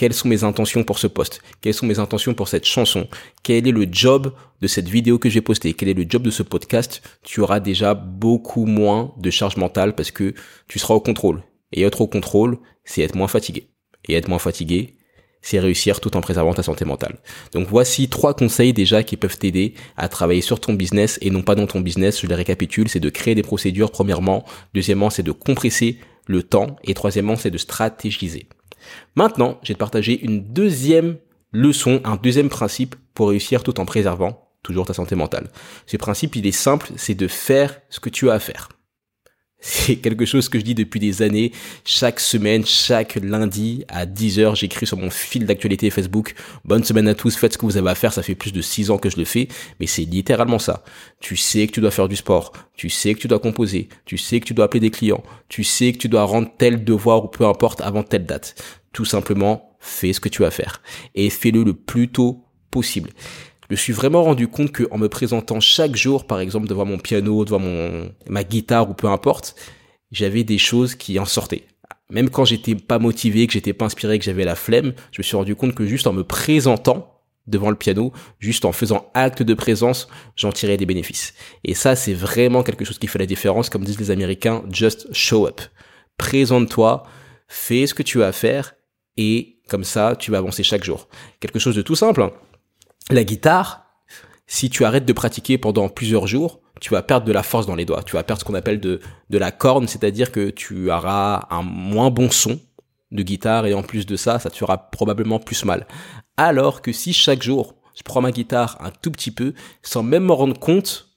quelles 0.00 0.14
sont 0.14 0.28
mes 0.28 0.44
intentions 0.44 0.82
pour 0.82 0.98
ce 0.98 1.06
post 1.06 1.42
Quelles 1.60 1.74
sont 1.74 1.84
mes 1.84 1.98
intentions 1.98 2.32
pour 2.32 2.48
cette 2.48 2.64
chanson 2.64 3.06
Quel 3.42 3.68
est 3.68 3.70
le 3.70 3.86
job 3.92 4.32
de 4.62 4.66
cette 4.66 4.88
vidéo 4.88 5.18
que 5.18 5.28
j'ai 5.28 5.42
postée 5.42 5.74
Quel 5.74 5.90
est 5.90 5.94
le 5.94 6.06
job 6.08 6.22
de 6.22 6.30
ce 6.30 6.42
podcast 6.42 7.02
Tu 7.22 7.42
auras 7.42 7.60
déjà 7.60 7.92
beaucoup 7.92 8.64
moins 8.64 9.12
de 9.18 9.28
charge 9.28 9.58
mentale 9.58 9.94
parce 9.94 10.10
que 10.10 10.32
tu 10.68 10.78
seras 10.78 10.94
au 10.94 11.00
contrôle. 11.00 11.42
Et 11.72 11.82
être 11.82 12.00
au 12.00 12.06
contrôle, 12.06 12.56
c'est 12.82 13.02
être 13.02 13.14
moins 13.14 13.28
fatigué. 13.28 13.68
Et 14.08 14.14
être 14.14 14.28
moins 14.28 14.38
fatigué, 14.38 14.96
c'est 15.42 15.60
réussir 15.60 16.00
tout 16.00 16.16
en 16.16 16.22
préservant 16.22 16.54
ta 16.54 16.62
santé 16.62 16.86
mentale. 16.86 17.18
Donc 17.52 17.68
voici 17.68 18.08
trois 18.08 18.32
conseils 18.32 18.72
déjà 18.72 19.02
qui 19.02 19.18
peuvent 19.18 19.36
t'aider 19.36 19.74
à 19.98 20.08
travailler 20.08 20.40
sur 20.40 20.60
ton 20.60 20.72
business 20.72 21.18
et 21.20 21.28
non 21.28 21.42
pas 21.42 21.56
dans 21.56 21.66
ton 21.66 21.80
business. 21.80 22.22
Je 22.22 22.26
les 22.26 22.34
récapitule, 22.34 22.88
c'est 22.88 23.00
de 23.00 23.10
créer 23.10 23.34
des 23.34 23.42
procédures 23.42 23.90
premièrement. 23.90 24.46
Deuxièmement, 24.72 25.10
c'est 25.10 25.22
de 25.22 25.32
compresser 25.32 25.98
le 26.26 26.42
temps. 26.42 26.76
Et 26.84 26.94
troisièmement, 26.94 27.36
c'est 27.36 27.50
de 27.50 27.58
stratégiser. 27.58 28.48
Maintenant, 29.14 29.58
te 29.64 29.72
partager 29.72 30.20
une 30.24 30.52
deuxième 30.52 31.18
leçon, 31.52 32.00
un 32.04 32.16
deuxième 32.16 32.48
principe 32.48 32.96
pour 33.14 33.30
réussir 33.30 33.62
tout 33.62 33.80
en 33.80 33.84
préservant 33.84 34.48
toujours 34.62 34.86
ta 34.86 34.94
santé 34.94 35.14
mentale. 35.14 35.48
Ce 35.86 35.96
principe, 35.96 36.36
il 36.36 36.46
est 36.46 36.52
simple, 36.52 36.90
c'est 36.96 37.14
de 37.14 37.28
faire 37.28 37.80
ce 37.88 38.00
que 38.00 38.10
tu 38.10 38.30
as 38.30 38.34
à 38.34 38.38
faire. 38.38 38.68
C'est 39.60 39.96
quelque 39.96 40.24
chose 40.24 40.48
que 40.48 40.58
je 40.58 40.64
dis 40.64 40.74
depuis 40.74 41.00
des 41.00 41.20
années. 41.20 41.52
Chaque 41.84 42.18
semaine, 42.18 42.64
chaque 42.64 43.16
lundi 43.16 43.84
à 43.88 44.06
10h, 44.06 44.56
j'écris 44.56 44.86
sur 44.86 44.96
mon 44.96 45.10
fil 45.10 45.44
d'actualité 45.44 45.90
Facebook. 45.90 46.34
Bonne 46.64 46.82
semaine 46.82 47.08
à 47.08 47.14
tous, 47.14 47.36
faites 47.36 47.52
ce 47.52 47.58
que 47.58 47.66
vous 47.66 47.76
avez 47.76 47.90
à 47.90 47.94
faire. 47.94 48.12
Ça 48.12 48.22
fait 48.22 48.34
plus 48.34 48.52
de 48.52 48.62
6 48.62 48.90
ans 48.90 48.96
que 48.96 49.10
je 49.10 49.18
le 49.18 49.26
fais, 49.26 49.48
mais 49.78 49.86
c'est 49.86 50.04
littéralement 50.04 50.58
ça. 50.58 50.82
Tu 51.20 51.36
sais 51.36 51.66
que 51.66 51.72
tu 51.72 51.80
dois 51.80 51.90
faire 51.90 52.08
du 52.08 52.16
sport. 52.16 52.52
Tu 52.74 52.88
sais 52.88 53.12
que 53.14 53.20
tu 53.20 53.28
dois 53.28 53.38
composer. 53.38 53.90
Tu 54.06 54.16
sais 54.16 54.40
que 54.40 54.46
tu 54.46 54.54
dois 54.54 54.64
appeler 54.64 54.80
des 54.80 54.90
clients. 54.90 55.22
Tu 55.48 55.62
sais 55.62 55.92
que 55.92 55.98
tu 55.98 56.08
dois 56.08 56.24
rendre 56.24 56.50
tel 56.56 56.82
devoir 56.82 57.24
ou 57.24 57.28
peu 57.28 57.44
importe 57.44 57.82
avant 57.82 58.02
telle 58.02 58.24
date. 58.24 58.54
Tout 58.92 59.04
simplement, 59.04 59.76
fais 59.78 60.14
ce 60.14 60.20
que 60.20 60.30
tu 60.30 60.44
as 60.44 60.48
à 60.48 60.50
faire. 60.50 60.80
Et 61.14 61.28
fais-le 61.28 61.64
le 61.64 61.74
plus 61.74 62.08
tôt 62.08 62.44
possible 62.70 63.10
me 63.70 63.76
suis 63.76 63.92
vraiment 63.92 64.22
rendu 64.22 64.48
compte 64.48 64.72
que 64.72 64.84
en 64.90 64.98
me 64.98 65.08
présentant 65.08 65.60
chaque 65.60 65.96
jour, 65.96 66.26
par 66.26 66.40
exemple, 66.40 66.66
devant 66.66 66.84
mon 66.84 66.98
piano, 66.98 67.44
devant 67.44 67.58
mon, 67.58 68.12
ma 68.28 68.44
guitare 68.44 68.90
ou 68.90 68.94
peu 68.94 69.06
importe, 69.06 69.54
j'avais 70.10 70.44
des 70.44 70.58
choses 70.58 70.94
qui 70.94 71.18
en 71.18 71.24
sortaient. 71.24 71.64
Même 72.10 72.30
quand 72.30 72.44
j'étais 72.44 72.74
pas 72.74 72.98
motivé, 72.98 73.46
que 73.46 73.52
j'étais 73.52 73.72
pas 73.72 73.84
inspiré, 73.84 74.18
que 74.18 74.24
j'avais 74.24 74.44
la 74.44 74.56
flemme, 74.56 74.92
je 75.12 75.20
me 75.20 75.22
suis 75.22 75.36
rendu 75.36 75.54
compte 75.54 75.74
que 75.74 75.86
juste 75.86 76.06
en 76.06 76.12
me 76.12 76.24
présentant 76.24 77.20
devant 77.46 77.70
le 77.70 77.76
piano, 77.76 78.12
juste 78.38 78.64
en 78.64 78.72
faisant 78.72 79.10
acte 79.14 79.42
de 79.42 79.54
présence, 79.54 80.08
j'en 80.36 80.52
tirais 80.52 80.76
des 80.76 80.86
bénéfices. 80.86 81.34
Et 81.64 81.74
ça, 81.74 81.96
c'est 81.96 82.14
vraiment 82.14 82.62
quelque 82.62 82.84
chose 82.84 82.98
qui 82.98 83.06
fait 83.06 83.18
la 83.18 83.26
différence, 83.26 83.70
comme 83.70 83.84
disent 83.84 83.98
les 83.98 84.10
Américains, 84.10 84.62
just 84.70 85.12
show 85.12 85.46
up. 85.46 85.60
Présente-toi, 86.16 87.04
fais 87.48 87.86
ce 87.86 87.94
que 87.94 88.02
tu 88.02 88.22
as 88.22 88.28
à 88.28 88.32
faire, 88.32 88.74
et 89.16 89.58
comme 89.68 89.84
ça, 89.84 90.16
tu 90.18 90.30
vas 90.30 90.38
avancer 90.38 90.62
chaque 90.62 90.84
jour. 90.84 91.08
Quelque 91.38 91.58
chose 91.58 91.76
de 91.76 91.82
tout 91.82 91.94
simple. 91.94 92.30
La 93.08 93.24
guitare, 93.24 93.86
si 94.46 94.68
tu 94.68 94.84
arrêtes 94.84 95.06
de 95.06 95.12
pratiquer 95.12 95.58
pendant 95.58 95.88
plusieurs 95.88 96.26
jours, 96.26 96.60
tu 96.80 96.90
vas 96.90 97.02
perdre 97.02 97.26
de 97.26 97.32
la 97.32 97.42
force 97.42 97.66
dans 97.66 97.74
les 97.74 97.84
doigts. 97.84 98.02
Tu 98.02 98.16
vas 98.16 98.22
perdre 98.22 98.40
ce 98.40 98.44
qu'on 98.44 98.54
appelle 98.54 98.80
de, 98.80 99.00
de 99.30 99.38
la 99.38 99.50
corne, 99.50 99.88
c'est-à-dire 99.88 100.32
que 100.32 100.50
tu 100.50 100.90
auras 100.90 101.46
un 101.50 101.62
moins 101.62 102.10
bon 102.10 102.30
son 102.30 102.60
de 103.10 103.22
guitare 103.22 103.66
et 103.66 103.74
en 103.74 103.82
plus 103.82 104.06
de 104.06 104.16
ça, 104.16 104.38
ça 104.38 104.50
te 104.50 104.56
fera 104.56 104.90
probablement 104.90 105.38
plus 105.38 105.64
mal. 105.64 105.86
Alors 106.36 106.82
que 106.82 106.92
si 106.92 107.12
chaque 107.12 107.42
jour, 107.42 107.74
je 107.96 108.02
prends 108.02 108.20
ma 108.20 108.32
guitare 108.32 108.76
un 108.80 108.90
tout 108.90 109.10
petit 109.10 109.30
peu, 109.30 109.54
sans 109.82 110.02
même 110.02 110.24
me 110.24 110.32
rendre 110.32 110.58
compte, 110.58 111.08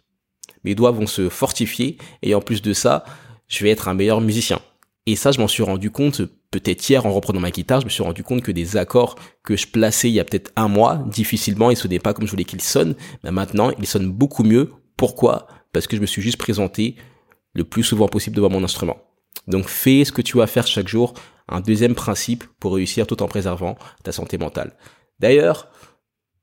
mes 0.64 0.76
doigts 0.76 0.92
vont 0.92 1.08
se 1.08 1.30
fortifier 1.30 1.98
et 2.22 2.36
en 2.36 2.42
plus 2.42 2.62
de 2.62 2.74
ça, 2.74 3.04
je 3.48 3.64
vais 3.64 3.70
être 3.70 3.88
un 3.88 3.94
meilleur 3.94 4.22
musicien. 4.22 4.60
Et 5.06 5.16
ça, 5.16 5.32
je 5.32 5.40
m'en 5.40 5.48
suis 5.48 5.64
rendu 5.64 5.92
compte 5.92 6.22
peut-être 6.52 6.88
hier 6.88 7.06
en 7.06 7.12
reprenant 7.12 7.40
ma 7.40 7.52
guitare, 7.52 7.82
je 7.82 7.86
me 7.86 7.90
suis 7.90 8.04
rendu 8.04 8.24
compte 8.24 8.42
que 8.42 8.52
des 8.52 8.78
accords 8.78 9.16
que 9.44 9.58
je 9.58 9.68
plaçais 9.68 10.10
il 10.10 10.14
y 10.14 10.20
a 10.20 10.24
peut-être 10.24 10.52
un 10.56 10.68
mois, 10.68 11.04
difficilement, 11.08 11.72
ils 11.72 11.78
sonnaient 11.78 12.00
pas 12.00 12.14
comme 12.14 12.26
je 12.26 12.32
voulais 12.32 12.46
qu'ils 12.46 12.62
sonnent. 12.62 12.96
Mais 13.24 13.32
maintenant, 13.32 13.72
ils 13.80 13.88
sonnent 13.88 14.12
beaucoup 14.12 14.44
mieux. 14.44 14.72
Pourquoi? 14.96 15.48
Parce 15.74 15.88
que 15.88 15.96
je 15.96 16.02
me 16.02 16.06
suis 16.06 16.22
juste 16.22 16.38
présenté 16.38 16.96
le 17.54 17.64
plus 17.64 17.84
souvent 17.84 18.08
possible 18.08 18.36
devant 18.36 18.50
mon 18.50 18.64
instrument. 18.64 18.98
Donc 19.48 19.68
fais 19.68 20.06
ce 20.06 20.12
que 20.12 20.22
tu 20.22 20.38
vas 20.38 20.48
faire 20.48 20.68
chaque 20.68 20.88
jour. 20.88 21.14
Un 21.50 21.60
deuxième 21.60 21.96
principe 21.96 22.46
pour 22.60 22.76
réussir 22.76 23.08
tout 23.08 23.22
en 23.22 23.28
préservant 23.28 23.76
ta 24.04 24.12
santé 24.12 24.38
mentale. 24.38 24.78
D'ailleurs, 25.20 25.70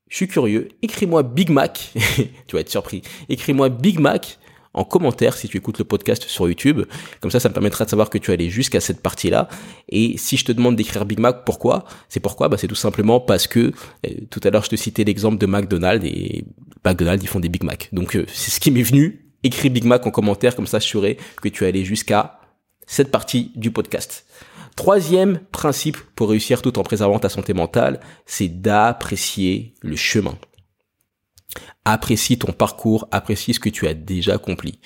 je 0.09 0.17
suis 0.17 0.27
curieux, 0.27 0.69
écris-moi 0.81 1.23
Big 1.23 1.49
Mac, 1.49 1.93
tu 2.47 2.55
vas 2.55 2.59
être 2.59 2.69
surpris, 2.69 3.01
écris-moi 3.29 3.69
Big 3.69 3.97
Mac 3.97 4.37
en 4.73 4.83
commentaire 4.83 5.35
si 5.35 5.47
tu 5.47 5.57
écoutes 5.57 5.79
le 5.79 5.85
podcast 5.85 6.23
sur 6.23 6.47
YouTube. 6.47 6.83
Comme 7.19 7.31
ça, 7.31 7.39
ça 7.39 7.49
me 7.49 7.53
permettra 7.53 7.85
de 7.85 7.89
savoir 7.89 8.09
que 8.09 8.17
tu 8.17 8.31
es 8.31 8.33
allé 8.33 8.49
jusqu'à 8.49 8.79
cette 8.79 9.01
partie-là. 9.01 9.49
Et 9.89 10.17
si 10.17 10.37
je 10.37 10.45
te 10.45 10.51
demande 10.51 10.75
d'écrire 10.75 11.05
Big 11.05 11.19
Mac, 11.19 11.43
pourquoi? 11.45 11.85
C'est 12.09 12.19
pourquoi? 12.19 12.49
Bah, 12.49 12.57
C'est 12.57 12.67
tout 12.67 12.75
simplement 12.75 13.19
parce 13.19 13.47
que 13.47 13.71
euh, 14.05 14.09
tout 14.29 14.39
à 14.43 14.49
l'heure, 14.49 14.63
je 14.63 14.69
te 14.69 14.75
citais 14.75 15.03
l'exemple 15.03 15.37
de 15.37 15.45
McDonald's 15.45 16.05
et 16.05 16.45
McDonald's, 16.85 17.23
ils 17.23 17.27
font 17.27 17.39
des 17.39 17.49
Big 17.49 17.63
Mac. 17.63 17.89
Donc, 17.91 18.15
euh, 18.15 18.25
c'est 18.27 18.51
ce 18.51 18.59
qui 18.59 18.71
m'est 18.71 18.83
venu. 18.83 19.25
Écris 19.43 19.69
Big 19.69 19.85
Mac 19.85 20.05
en 20.05 20.11
commentaire, 20.11 20.55
comme 20.55 20.67
ça, 20.67 20.79
je 20.79 21.15
que 21.41 21.49
tu 21.49 21.63
es 21.63 21.67
allé 21.67 21.83
jusqu'à 21.83 22.39
cette 22.85 23.09
partie 23.09 23.51
du 23.55 23.71
podcast. 23.71 24.25
Troisième 24.75 25.39
principe 25.51 25.97
pour 26.15 26.29
réussir 26.29 26.61
tout 26.61 26.77
en 26.79 26.83
préservant 26.83 27.19
ta 27.19 27.29
santé 27.29 27.53
mentale, 27.53 27.99
c'est 28.25 28.47
d'apprécier 28.47 29.73
le 29.81 29.95
chemin. 29.95 30.37
Apprécie 31.85 32.37
ton 32.37 32.51
parcours, 32.51 33.07
apprécie 33.11 33.53
ce 33.53 33.59
que 33.59 33.69
tu 33.69 33.87
as 33.87 33.93
déjà 33.93 34.35
accompli. 34.35 34.79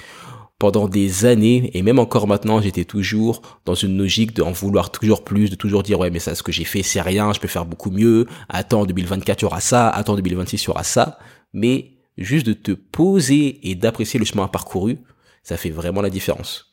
Pendant 0.57 0.87
des 0.87 1.25
années, 1.25 1.69
et 1.73 1.81
même 1.81 1.99
encore 1.99 2.27
maintenant, 2.27 2.61
j'étais 2.61 2.85
toujours 2.85 3.41
dans 3.65 3.75
une 3.75 3.97
logique 3.97 4.33
d'en 4.33 4.51
vouloir 4.51 4.89
toujours 4.89 5.23
plus, 5.23 5.49
de 5.49 5.55
toujours 5.55 5.83
dire, 5.83 5.99
ouais, 5.99 6.09
mais 6.09 6.19
ça, 6.19 6.33
ce 6.33 6.43
que 6.43 6.53
j'ai 6.53 6.63
fait, 6.63 6.81
c'est 6.81 7.01
rien, 7.01 7.33
je 7.33 7.39
peux 7.39 7.49
faire 7.49 7.65
beaucoup 7.65 7.91
mieux. 7.91 8.25
Attends, 8.47 8.85
2024, 8.85 9.41
il 9.41 9.43
y 9.43 9.45
aura 9.45 9.59
ça. 9.59 9.89
Attends, 9.89 10.15
2026, 10.15 10.63
il 10.63 10.67
y 10.67 10.69
aura 10.69 10.83
ça. 10.83 11.19
Mais 11.51 11.97
juste 12.17 12.45
de 12.47 12.53
te 12.53 12.71
poser 12.71 13.69
et 13.69 13.75
d'apprécier 13.75 14.17
le 14.17 14.25
chemin 14.25 14.47
parcouru, 14.47 14.99
ça 15.43 15.57
fait 15.57 15.69
vraiment 15.69 16.01
la 16.01 16.09
différence. 16.09 16.71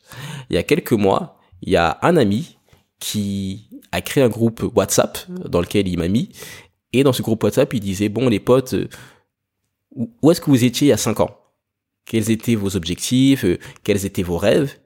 Il 0.49 0.55
y 0.55 0.57
a 0.57 0.63
quelques 0.63 0.93
mois, 0.93 1.37
il 1.61 1.73
y 1.73 1.75
a 1.75 1.99
un 2.01 2.15
ami 2.15 2.57
qui 2.99 3.69
a 3.91 4.01
créé 4.01 4.23
un 4.23 4.29
groupe 4.29 4.65
WhatsApp 4.75 5.17
dans 5.29 5.59
lequel 5.61 5.87
il 5.87 5.97
m'a 5.99 6.07
mis. 6.07 6.29
Et 6.93 7.03
dans 7.03 7.13
ce 7.13 7.21
groupe 7.21 7.43
WhatsApp, 7.43 7.73
il 7.73 7.79
disait, 7.79 8.07
bon, 8.07 8.29
les 8.29 8.39
potes, 8.39 8.75
où 9.95 10.31
est-ce 10.31 10.41
que 10.41 10.49
vous 10.49 10.63
étiez 10.63 10.87
il 10.87 10.89
y 10.89 10.93
a 10.93 10.97
cinq 10.97 11.19
ans? 11.19 11.37
Quels 12.05 12.31
étaient 12.31 12.55
vos 12.55 12.75
objectifs? 12.75 13.45
Euh, 13.45 13.57
Quels 13.83 14.05
étaient 14.05 14.23
vos 14.23 14.37
rêves? 14.37 14.77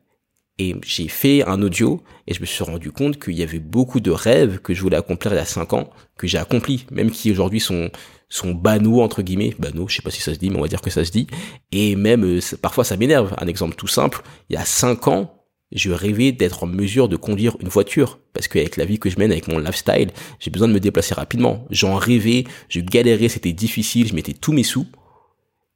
Et 0.60 0.76
j'ai 0.84 1.08
fait 1.08 1.48
un 1.48 1.62
audio 1.62 2.02
et 2.26 2.34
je 2.34 2.42
me 2.42 2.46
suis 2.46 2.64
rendu 2.64 2.92
compte 2.92 3.20
qu'il 3.24 3.36
y 3.36 3.44
avait 3.44 3.60
beaucoup 3.60 4.00
de 4.00 4.10
rêves 4.10 4.60
que 4.60 4.74
je 4.74 4.82
voulais 4.82 4.98
accomplir 4.98 5.34
il 5.34 5.36
y 5.36 5.40
a 5.40 5.46
cinq 5.46 5.74
ans 5.74 5.92
que 6.18 6.26
j'ai 6.26 6.40
accomplis, 6.40 6.88
même 6.92 7.12
qui 7.12 7.32
aujourd'hui 7.32 7.60
sont 7.60 7.92
sont 8.30 8.54
banaux 8.54 9.02
entre 9.02 9.22
guillemets, 9.22 9.56
banaux, 9.58 9.88
je 9.88 9.98
sais 9.98 10.02
pas 10.02 10.10
si 10.10 10.20
ça 10.20 10.34
se 10.34 10.40
dit, 10.40 10.50
mais 10.50 10.58
on 10.58 10.62
va 10.62 10.68
dire 10.68 10.82
que 10.82 10.90
ça 10.90 11.06
se 11.06 11.12
dit. 11.12 11.28
Et 11.72 11.96
même 11.96 12.26
euh, 12.26 12.40
parfois 12.62 12.84
ça 12.84 12.98
m'énerve. 12.98 13.36
Un 13.38 13.48
exemple 13.48 13.76
tout 13.76 13.88
simple, 13.88 14.22
il 14.50 14.56
y 14.56 14.58
a 14.58 14.66
cinq 14.66 15.08
ans, 15.08 15.32
je 15.72 15.92
rêvais 15.92 16.32
d'être 16.32 16.64
en 16.64 16.68
mesure 16.68 17.08
de 17.08 17.18
conduire 17.18 17.56
une 17.60 17.70
voiture 17.70 18.20
parce 18.34 18.48
qu'avec 18.48 18.78
la 18.78 18.86
vie 18.86 19.00
que 19.00 19.10
je 19.10 19.20
mène, 19.20 19.32
avec 19.32 19.48
mon 19.48 19.60
lifestyle, 19.60 20.10
j'ai 20.40 20.50
besoin 20.50 20.68
de 20.68 20.74
me 20.74 20.80
déplacer 20.80 21.14
rapidement. 21.14 21.66
J'en 21.70 21.96
rêvais, 21.96 22.46
je 22.68 22.80
galérais, 22.80 23.30
c'était 23.30 23.54
difficile, 23.54 24.08
je 24.08 24.16
mettais 24.16 24.34
tous 24.34 24.54
mes 24.54 24.64
sous. 24.64 24.88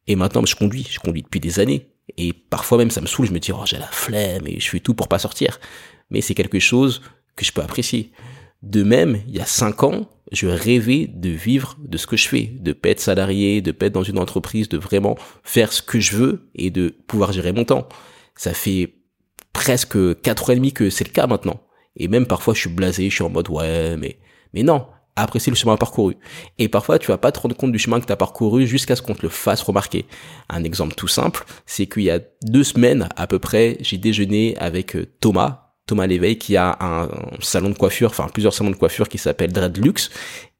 Et 0.07 0.15
maintenant, 0.15 0.45
je 0.45 0.55
conduis, 0.55 0.87
je 0.89 0.99
conduis 0.99 1.21
depuis 1.21 1.39
des 1.39 1.59
années. 1.59 1.89
Et 2.17 2.33
parfois 2.33 2.77
même, 2.77 2.91
ça 2.91 3.01
me 3.01 3.07
saoule, 3.07 3.27
je 3.27 3.31
me 3.31 3.39
dis, 3.39 3.51
oh, 3.51 3.63
j'ai 3.65 3.77
la 3.77 3.87
flemme 3.87 4.47
et 4.47 4.59
je 4.59 4.69
fais 4.69 4.79
tout 4.79 4.93
pour 4.93 5.07
pas 5.07 5.19
sortir. 5.19 5.59
Mais 6.09 6.21
c'est 6.21 6.33
quelque 6.33 6.59
chose 6.59 7.01
que 7.35 7.45
je 7.45 7.51
peux 7.51 7.61
apprécier. 7.61 8.11
De 8.61 8.83
même, 8.83 9.21
il 9.27 9.35
y 9.35 9.39
a 9.39 9.45
cinq 9.45 9.83
ans, 9.83 10.09
je 10.31 10.47
rêvais 10.47 11.07
de 11.07 11.29
vivre 11.29 11.77
de 11.79 11.97
ce 11.97 12.05
que 12.05 12.17
je 12.17 12.27
fais, 12.27 12.51
de 12.59 12.73
pas 12.73 12.89
être 12.89 12.99
salarié, 12.99 13.61
de 13.61 13.71
pas 13.71 13.87
être 13.87 13.93
dans 13.93 14.03
une 14.03 14.19
entreprise, 14.19 14.69
de 14.69 14.77
vraiment 14.77 15.17
faire 15.43 15.73
ce 15.73 15.81
que 15.81 15.99
je 15.99 16.15
veux 16.15 16.49
et 16.53 16.69
de 16.69 16.89
pouvoir 17.07 17.31
gérer 17.31 17.53
mon 17.53 17.65
temps. 17.65 17.87
Ça 18.35 18.53
fait 18.53 18.95
presque 19.53 20.21
quatre 20.21 20.49
ans 20.49 20.53
et 20.53 20.57
demi 20.57 20.73
que 20.73 20.89
c'est 20.89 21.07
le 21.07 21.11
cas 21.13 21.27
maintenant. 21.27 21.61
Et 21.95 22.07
même 22.07 22.25
parfois, 22.25 22.53
je 22.53 22.61
suis 22.61 22.69
blasé, 22.69 23.09
je 23.09 23.15
suis 23.15 23.23
en 23.23 23.29
mode 23.29 23.49
ouais, 23.49 23.97
mais 23.97 24.19
mais 24.53 24.63
non, 24.63 24.85
apprécier 25.15 25.51
le 25.51 25.57
chemin 25.57 25.77
parcouru. 25.77 26.15
Et 26.57 26.67
parfois, 26.67 26.99
tu 26.99 27.07
vas 27.07 27.17
pas 27.17 27.31
te 27.31 27.39
rendre 27.39 27.55
compte 27.55 27.71
du 27.71 27.79
chemin 27.79 27.99
que 27.99 28.05
tu 28.05 28.11
as 28.11 28.17
parcouru 28.17 28.67
jusqu'à 28.67 28.95
ce 28.95 29.01
qu'on 29.01 29.13
te 29.13 29.21
le 29.21 29.29
fasse 29.29 29.61
remarquer. 29.61 30.05
Un 30.49 30.63
exemple 30.63 30.95
tout 30.95 31.07
simple, 31.07 31.45
c'est 31.65 31.87
qu'il 31.87 32.03
y 32.03 32.11
a 32.11 32.19
deux 32.43 32.63
semaines 32.63 33.09
à 33.15 33.27
peu 33.27 33.39
près, 33.39 33.77
j'ai 33.81 33.97
déjeuné 33.97 34.57
avec 34.57 34.95
euh, 34.95 35.05
Thomas, 35.19 35.71
Thomas 35.87 36.07
Léveil 36.07 36.37
qui 36.37 36.55
a 36.55 36.77
un 36.79 37.09
salon 37.41 37.69
de 37.69 37.77
coiffure, 37.77 38.09
enfin 38.09 38.27
plusieurs 38.31 38.53
salons 38.53 38.69
de 38.69 38.75
coiffure 38.75 39.09
qui 39.09 39.17
s'appelle 39.17 39.51
Dreadlux. 39.51 40.09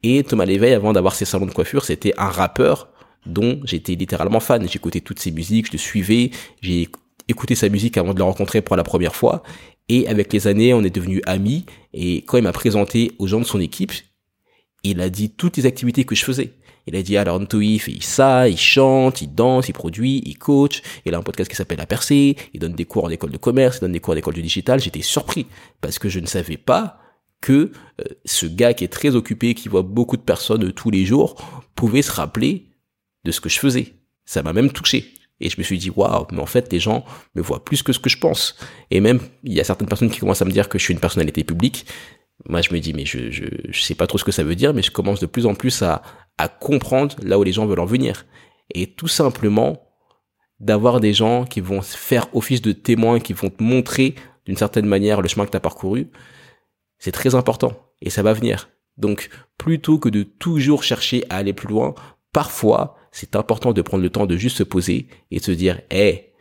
Et 0.04 0.24
Thomas 0.24 0.46
Léveil, 0.46 0.74
avant 0.74 0.94
d'avoir 0.94 1.16
ses 1.16 1.26
salons 1.26 1.46
de 1.46 1.54
coiffure, 1.54 1.86
c'était 1.86 2.14
un 2.18 2.30
rappeur 2.30 2.90
dont 3.26 3.62
j'étais 3.64 3.96
littéralement 3.96 4.40
fan. 4.40 4.68
J'écoutais 4.68 5.00
toutes 5.00 5.20
ses 5.20 5.32
musiques, 5.32 5.68
je 5.68 5.74
le 5.74 5.78
suivais, 5.78 6.32
j'ai 6.62 6.90
écouté 7.28 7.56
sa 7.56 7.70
musique 7.70 7.98
avant 7.98 8.14
de 8.14 8.18
le 8.18 8.24
rencontrer 8.24 8.62
pour 8.62 8.76
la 8.76 8.84
première 8.84 9.16
fois. 9.16 9.44
Et 9.90 10.08
avec 10.08 10.32
les 10.34 10.48
années, 10.48 10.74
on 10.74 10.84
est 10.84 10.90
devenus 10.90 11.22
amis. 11.26 11.66
Et 11.94 12.24
quand 12.24 12.38
il 12.38 12.44
m'a 12.44 12.52
présenté 12.52 13.12
aux 13.20 13.28
gens 13.28 13.40
de 13.40 13.46
son 13.46 13.60
équipe, 13.60 13.92
il 14.84 15.02
a 15.02 15.10
dit 15.10 15.32
toutes 15.32 15.58
les 15.58 15.66
activités 15.66 16.06
que 16.06 16.16
je 16.16 16.24
faisais. 16.24 16.54
Il 16.88 16.96
a 16.96 17.04
dit 17.04 17.16
alors 17.16 17.40
Ntoui 17.40 17.78
fait 17.78 17.96
ça, 18.02 18.50
il 18.50 18.58
chante, 18.58 19.22
il 19.22 19.34
danse, 19.34 19.70
il 19.70 19.74
produit, 19.74 20.22
il 20.26 20.38
coach, 20.38 20.82
il 21.06 21.14
a 21.14 21.18
un 21.18 21.22
podcast 21.22 21.50
qui 21.50 21.56
s'appelle 21.56 21.78
La 21.78 21.86
Percée, 21.86 22.36
il 22.54 22.60
donne 22.60 22.74
des 22.74 22.86
cours 22.86 23.06
en 23.06 23.10
école 23.10 23.32
de 23.32 23.38
commerce, 23.38 23.78
il 23.78 23.82
donne 23.82 23.92
des 23.92 24.00
cours 24.00 24.14
en 24.14 24.18
école 24.18 24.34
du 24.34 24.42
digital. 24.42 24.80
J'étais 24.80 25.04
surpris 25.04 25.46
parce 25.80 26.00
que 26.00 26.10
je 26.10 26.20
ne 26.20 26.26
savais 26.26 26.58
pas 26.58 26.98
que 27.40 27.72
euh, 28.00 28.04
ce 28.26 28.46
gars 28.46 28.74
qui 28.74 28.84
est 28.84 28.88
très 28.88 29.16
occupé, 29.16 29.54
qui 29.54 29.68
voit 29.68 29.82
beaucoup 29.82 30.18
de 30.18 30.22
personnes 30.22 30.72
tous 30.72 30.92
les 30.92 31.06
jours, 31.06 31.36
pouvait 31.76 32.04
se 32.04 32.12
rappeler 32.12 32.68
de 33.26 33.32
ce 33.32 33.42
que 33.42 33.50
je 33.50 33.60
faisais. 33.60 33.94
Ça 34.26 34.44
m'a 34.44 34.54
même 34.54 34.72
touché. 34.72 35.14
Et 35.40 35.50
je 35.50 35.56
me 35.58 35.64
suis 35.64 35.80
dit, 35.80 35.90
waouh, 35.90 36.28
mais 36.32 36.40
en 36.40 36.46
fait, 36.46 36.72
les 36.72 36.80
gens 36.80 37.04
me 37.34 37.42
voient 37.42 37.66
plus 37.66 37.82
que 37.82 37.94
ce 37.94 38.00
que 38.00 38.12
je 38.12 38.20
pense. 38.20 38.56
Et 38.92 39.00
même, 39.00 39.20
il 39.44 39.54
y 39.54 39.60
a 39.60 39.64
certaines 39.64 39.88
personnes 39.88 40.12
qui 40.12 40.20
commencent 40.20 40.44
à 40.44 40.46
me 40.46 40.52
dire 40.52 40.70
que 40.70 40.78
je 40.78 40.84
suis 40.84 40.94
une 40.94 41.00
personnalité 41.00 41.44
publique. 41.44 41.88
Moi, 42.48 42.62
je 42.62 42.74
me 42.74 42.80
dis, 42.80 42.94
mais 42.94 43.06
je, 43.06 43.32
je, 43.32 43.46
je 43.70 43.82
sais 43.82 43.96
pas 43.96 44.08
trop 44.08 44.18
ce 44.18 44.24
que 44.24 44.32
ça 44.32 44.44
veut 44.44 44.56
dire, 44.56 44.74
mais 44.74 44.82
je 44.82 44.92
commence 44.92 45.20
de 45.20 45.26
plus 45.26 45.46
en 45.46 45.54
plus 45.54 45.82
à, 45.82 46.02
à 46.38 46.48
comprendre 46.48 47.16
là 47.24 47.38
où 47.38 47.44
les 47.44 47.52
gens 47.52 47.66
veulent 47.66 47.80
en 47.80 47.86
venir. 47.86 48.26
Et 48.74 48.88
tout 48.88 49.08
simplement, 49.08 49.84
d'avoir 50.60 51.00
des 51.00 51.14
gens 51.14 51.46
qui 51.46 51.60
vont 51.60 51.82
faire 51.82 52.28
office 52.36 52.62
de 52.62 52.72
témoins, 52.72 53.20
qui 53.20 53.34
vont 53.34 53.50
te 53.50 53.62
montrer 53.62 54.16
d'une 54.46 54.58
certaine 54.58 54.86
manière 54.86 55.22
le 55.22 55.28
chemin 55.28 55.46
que 55.46 55.52
tu 55.52 55.58
as 55.58 55.62
parcouru, 55.62 56.10
c'est 57.00 57.12
très 57.12 57.36
important. 57.36 57.74
Et 58.02 58.10
ça 58.10 58.24
va 58.24 58.34
venir. 58.34 58.70
Donc, 58.98 59.30
plutôt 59.58 60.00
que 60.00 60.10
de 60.10 60.24
toujours 60.24 60.84
chercher 60.84 61.26
à 61.30 61.38
aller 61.38 61.54
plus 61.54 61.68
loin, 61.68 61.96
parfois, 62.34 62.96
c'est 63.12 63.36
important 63.36 63.74
de 63.74 63.82
prendre 63.82 64.04
le 64.04 64.10
temps 64.10 64.26
de 64.26 64.38
juste 64.38 64.58
se 64.58 64.64
poser 64.64 65.08
et 65.32 65.40
de 65.40 65.44
se 65.44 65.52
dire, 65.52 65.82
hé, 65.92 66.34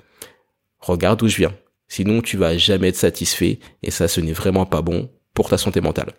regarde 0.79 1.23
où 1.23 1.29
je 1.29 1.37
viens. 1.37 1.55
Sinon, 1.89 2.23
tu 2.23 2.37
vas 2.37 2.57
jamais 2.57 2.89
être 2.89 2.97
satisfait 2.97 3.59
et 3.83 3.91
ça, 3.91 4.07
ce 4.07 4.21
n'est 4.21 4.33
vraiment 4.33 4.67
pas 4.67 4.83
bon 4.83 5.11
pour 5.35 5.49
ta 5.49 5.59
santé 5.59 5.81
mentale. 5.81 6.13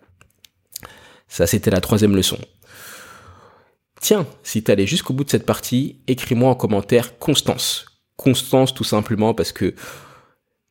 Ça, 1.28 1.48
c'était 1.48 1.72
la 1.72 1.82
troisième 1.82 2.16
leçon. 2.16 2.38
Tiens, 4.02 4.26
si 4.44 4.64
t'es 4.64 4.72
allé 4.72 4.88
jusqu'au 4.88 5.14
bout 5.14 5.24
de 5.24 5.30
cette 5.30 5.46
partie, 5.46 6.02
écris-moi 6.08 6.50
en 6.50 6.56
commentaire 6.56 7.20
constance. 7.20 7.86
Constance 8.18 8.74
tout 8.74 8.84
simplement 8.84 9.34
parce 9.34 9.52
que 9.52 9.76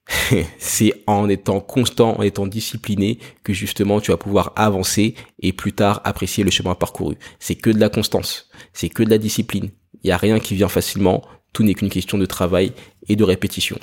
c'est 0.58 0.92
en 1.06 1.28
étant 1.28 1.60
constant, 1.60 2.18
en 2.18 2.22
étant 2.22 2.46
discipliné 2.46 3.18
que 3.44 3.52
justement 3.52 4.00
tu 4.00 4.10
vas 4.10 4.16
pouvoir 4.16 4.52
avancer 4.56 5.14
et 5.38 5.52
plus 5.52 5.72
tard 5.72 6.00
apprécier 6.04 6.44
le 6.44 6.50
chemin 6.50 6.74
parcouru. 6.74 7.16
C'est 7.38 7.54
que 7.54 7.70
de 7.70 7.78
la 7.78 7.88
constance, 7.88 8.48
c'est 8.72 8.88
que 8.88 9.02
de 9.02 9.10
la 9.10 9.18
discipline. 9.18 9.70
Il 10.02 10.08
n'y 10.08 10.12
a 10.12 10.16
rien 10.16 10.40
qui 10.40 10.54
vient 10.54 10.68
facilement, 10.68 11.22
tout 11.52 11.62
n'est 11.62 11.74
qu'une 11.74 11.90
question 11.90 12.18
de 12.18 12.26
travail 12.26 12.72
et 13.08 13.16
de 13.16 13.24
répétition. 13.24 13.78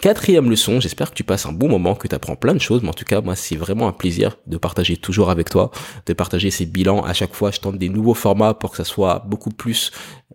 Quatrième 0.00 0.50
leçon, 0.50 0.80
j'espère 0.80 1.10
que 1.10 1.14
tu 1.14 1.24
passes 1.24 1.46
un 1.46 1.52
bon 1.52 1.68
moment, 1.68 1.94
que 1.94 2.06
tu 2.08 2.14
apprends 2.14 2.36
plein 2.36 2.52
de 2.52 2.60
choses, 2.60 2.82
mais 2.82 2.90
en 2.90 2.94
tout 2.94 3.06
cas, 3.06 3.22
moi, 3.22 3.36
c'est 3.36 3.56
vraiment 3.56 3.88
un 3.88 3.92
plaisir 3.92 4.36
de 4.46 4.58
partager 4.58 4.96
toujours 4.96 5.30
avec 5.30 5.48
toi, 5.48 5.70
de 6.04 6.12
partager 6.12 6.50
ces 6.50 6.66
bilans. 6.66 7.02
À 7.02 7.14
chaque 7.14 7.34
fois, 7.34 7.50
je 7.50 7.60
tente 7.60 7.78
des 7.78 7.88
nouveaux 7.88 8.14
formats 8.14 8.52
pour 8.52 8.72
que 8.72 8.76
ça 8.76 8.84
soit 8.84 9.24
beaucoup 9.26 9.50
plus 9.50 9.92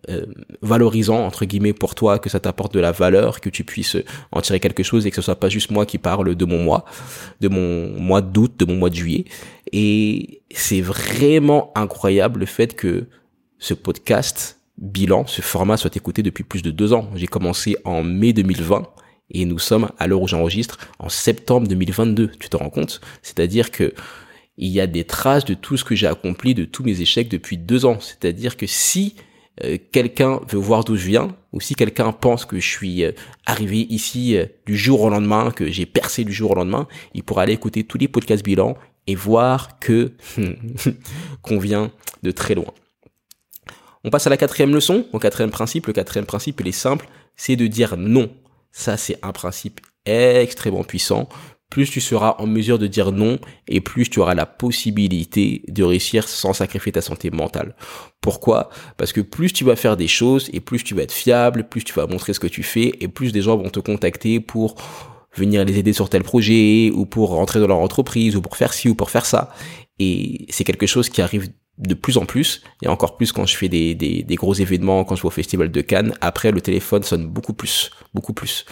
euh, 0.08 0.26
valorisant, 0.62 1.24
entre 1.24 1.44
guillemets, 1.44 1.72
pour 1.72 1.94
toi, 1.94 2.18
que 2.18 2.28
ça 2.28 2.40
t'apporte 2.40 2.74
de 2.74 2.80
la 2.80 2.90
valeur, 2.90 3.40
que 3.40 3.48
tu 3.48 3.62
puisses 3.62 3.96
en 4.32 4.40
tirer 4.40 4.58
quelque 4.58 4.82
chose 4.82 5.06
et 5.06 5.10
que 5.10 5.16
ce 5.16 5.22
soit 5.22 5.38
pas 5.38 5.48
juste 5.48 5.70
moi 5.70 5.86
qui 5.86 5.98
parle 5.98 6.34
de 6.34 6.44
mon 6.44 6.62
mois, 6.62 6.84
de 7.40 7.48
mon 7.48 8.00
mois 8.00 8.22
d'août, 8.22 8.52
de 8.58 8.64
mon 8.64 8.76
mois 8.76 8.90
de 8.90 8.96
juillet. 8.96 9.24
Et 9.72 10.42
c'est 10.50 10.80
vraiment 10.80 11.70
incroyable 11.76 12.40
le 12.40 12.46
fait 12.46 12.74
que 12.74 13.06
ce 13.58 13.74
podcast 13.74 14.58
bilan, 14.78 15.26
ce 15.26 15.42
format 15.42 15.76
soit 15.76 15.94
écouté 15.94 16.22
depuis 16.22 16.42
plus 16.42 16.62
de 16.62 16.70
deux 16.70 16.92
ans. 16.92 17.08
J'ai 17.14 17.26
commencé 17.26 17.76
en 17.84 18.02
mai 18.02 18.32
2020 18.32 18.88
et 19.30 19.44
nous 19.44 19.58
sommes, 19.58 19.90
à 19.98 20.06
l'heure 20.06 20.22
où 20.22 20.28
j'enregistre, 20.28 20.78
en 20.98 21.08
septembre 21.08 21.68
2022. 21.68 22.32
Tu 22.38 22.48
te 22.48 22.56
rends 22.56 22.70
compte? 22.70 23.00
C'est-à-dire 23.22 23.70
que 23.70 23.92
il 24.56 24.68
y 24.68 24.80
a 24.80 24.86
des 24.86 25.04
traces 25.04 25.46
de 25.46 25.54
tout 25.54 25.78
ce 25.78 25.84
que 25.84 25.94
j'ai 25.94 26.06
accompli, 26.06 26.54
de 26.54 26.64
tous 26.64 26.82
mes 26.82 27.00
échecs 27.00 27.28
depuis 27.28 27.56
deux 27.56 27.86
ans. 27.86 27.98
C'est-à-dire 27.98 28.58
que 28.58 28.66
si 28.66 29.14
euh, 29.64 29.78
quelqu'un 29.90 30.40
veut 30.48 30.58
voir 30.58 30.84
d'où 30.84 30.96
je 30.96 31.06
viens, 31.06 31.34
ou 31.52 31.60
si 31.60 31.74
quelqu'un 31.74 32.12
pense 32.12 32.44
que 32.44 32.60
je 32.60 32.68
suis 32.68 33.04
euh, 33.04 33.12
arrivé 33.46 33.86
ici 33.88 34.36
euh, 34.36 34.44
du 34.66 34.76
jour 34.76 35.00
au 35.00 35.08
lendemain, 35.08 35.50
que 35.50 35.70
j'ai 35.70 35.86
percé 35.86 36.24
du 36.24 36.32
jour 36.32 36.50
au 36.50 36.54
lendemain, 36.54 36.86
il 37.14 37.22
pourra 37.22 37.42
aller 37.42 37.54
écouter 37.54 37.84
tous 37.84 37.96
les 37.96 38.06
podcasts 38.06 38.44
bilan 38.44 38.76
et 39.06 39.14
voir 39.14 39.78
que 39.78 40.12
qu'on 41.42 41.58
vient 41.58 41.90
de 42.22 42.30
très 42.30 42.54
loin. 42.54 42.72
On 44.04 44.10
passe 44.10 44.26
à 44.26 44.30
la 44.30 44.36
quatrième 44.36 44.74
leçon, 44.74 45.06
au 45.12 45.18
quatrième 45.18 45.50
principe. 45.50 45.86
Le 45.86 45.92
quatrième 45.94 46.26
principe, 46.26 46.60
il 46.60 46.68
est 46.68 46.72
simple, 46.72 47.08
c'est 47.34 47.56
de 47.56 47.66
dire 47.66 47.96
non 47.96 48.30
ça, 48.72 48.96
c'est 48.96 49.18
un 49.22 49.32
principe 49.32 49.80
extrêmement 50.04 50.84
puissant. 50.84 51.28
Plus 51.70 51.88
tu 51.88 52.00
seras 52.00 52.34
en 52.38 52.48
mesure 52.48 52.80
de 52.80 52.88
dire 52.88 53.12
non 53.12 53.38
et 53.68 53.80
plus 53.80 54.10
tu 54.10 54.18
auras 54.18 54.34
la 54.34 54.44
possibilité 54.44 55.62
de 55.68 55.84
réussir 55.84 56.26
sans 56.28 56.52
sacrifier 56.52 56.90
ta 56.90 57.00
santé 57.00 57.30
mentale. 57.30 57.76
Pourquoi? 58.20 58.70
Parce 58.96 59.12
que 59.12 59.20
plus 59.20 59.52
tu 59.52 59.64
vas 59.64 59.76
faire 59.76 59.96
des 59.96 60.08
choses 60.08 60.50
et 60.52 60.58
plus 60.58 60.82
tu 60.82 60.96
vas 60.96 61.02
être 61.02 61.12
fiable, 61.12 61.68
plus 61.68 61.84
tu 61.84 61.92
vas 61.92 62.08
montrer 62.08 62.32
ce 62.32 62.40
que 62.40 62.48
tu 62.48 62.64
fais 62.64 62.92
et 63.00 63.06
plus 63.06 63.30
des 63.30 63.42
gens 63.42 63.56
vont 63.56 63.70
te 63.70 63.78
contacter 63.78 64.40
pour 64.40 64.74
venir 65.36 65.64
les 65.64 65.78
aider 65.78 65.92
sur 65.92 66.08
tel 66.08 66.24
projet 66.24 66.90
ou 66.92 67.06
pour 67.06 67.30
rentrer 67.30 67.60
dans 67.60 67.68
leur 67.68 67.78
entreprise 67.78 68.34
ou 68.34 68.42
pour 68.42 68.56
faire 68.56 68.72
ci 68.72 68.88
ou 68.88 68.96
pour 68.96 69.10
faire 69.10 69.24
ça. 69.26 69.52
Et 70.00 70.46
c'est 70.50 70.64
quelque 70.64 70.86
chose 70.86 71.08
qui 71.08 71.22
arrive 71.22 71.50
de 71.80 71.94
plus 71.94 72.18
en 72.18 72.26
plus, 72.26 72.62
et 72.82 72.88
encore 72.88 73.16
plus 73.16 73.32
quand 73.32 73.46
je 73.46 73.56
fais 73.56 73.68
des, 73.68 73.94
des, 73.94 74.22
des, 74.22 74.34
gros 74.34 74.54
événements, 74.54 75.04
quand 75.04 75.16
je 75.16 75.22
vais 75.22 75.28
au 75.28 75.32
festival 75.32 75.70
de 75.70 75.80
Cannes, 75.80 76.14
après 76.20 76.52
le 76.52 76.60
téléphone 76.60 77.02
sonne 77.02 77.26
beaucoup 77.26 77.54
plus, 77.54 77.90
beaucoup 78.14 78.34
plus. 78.34 78.66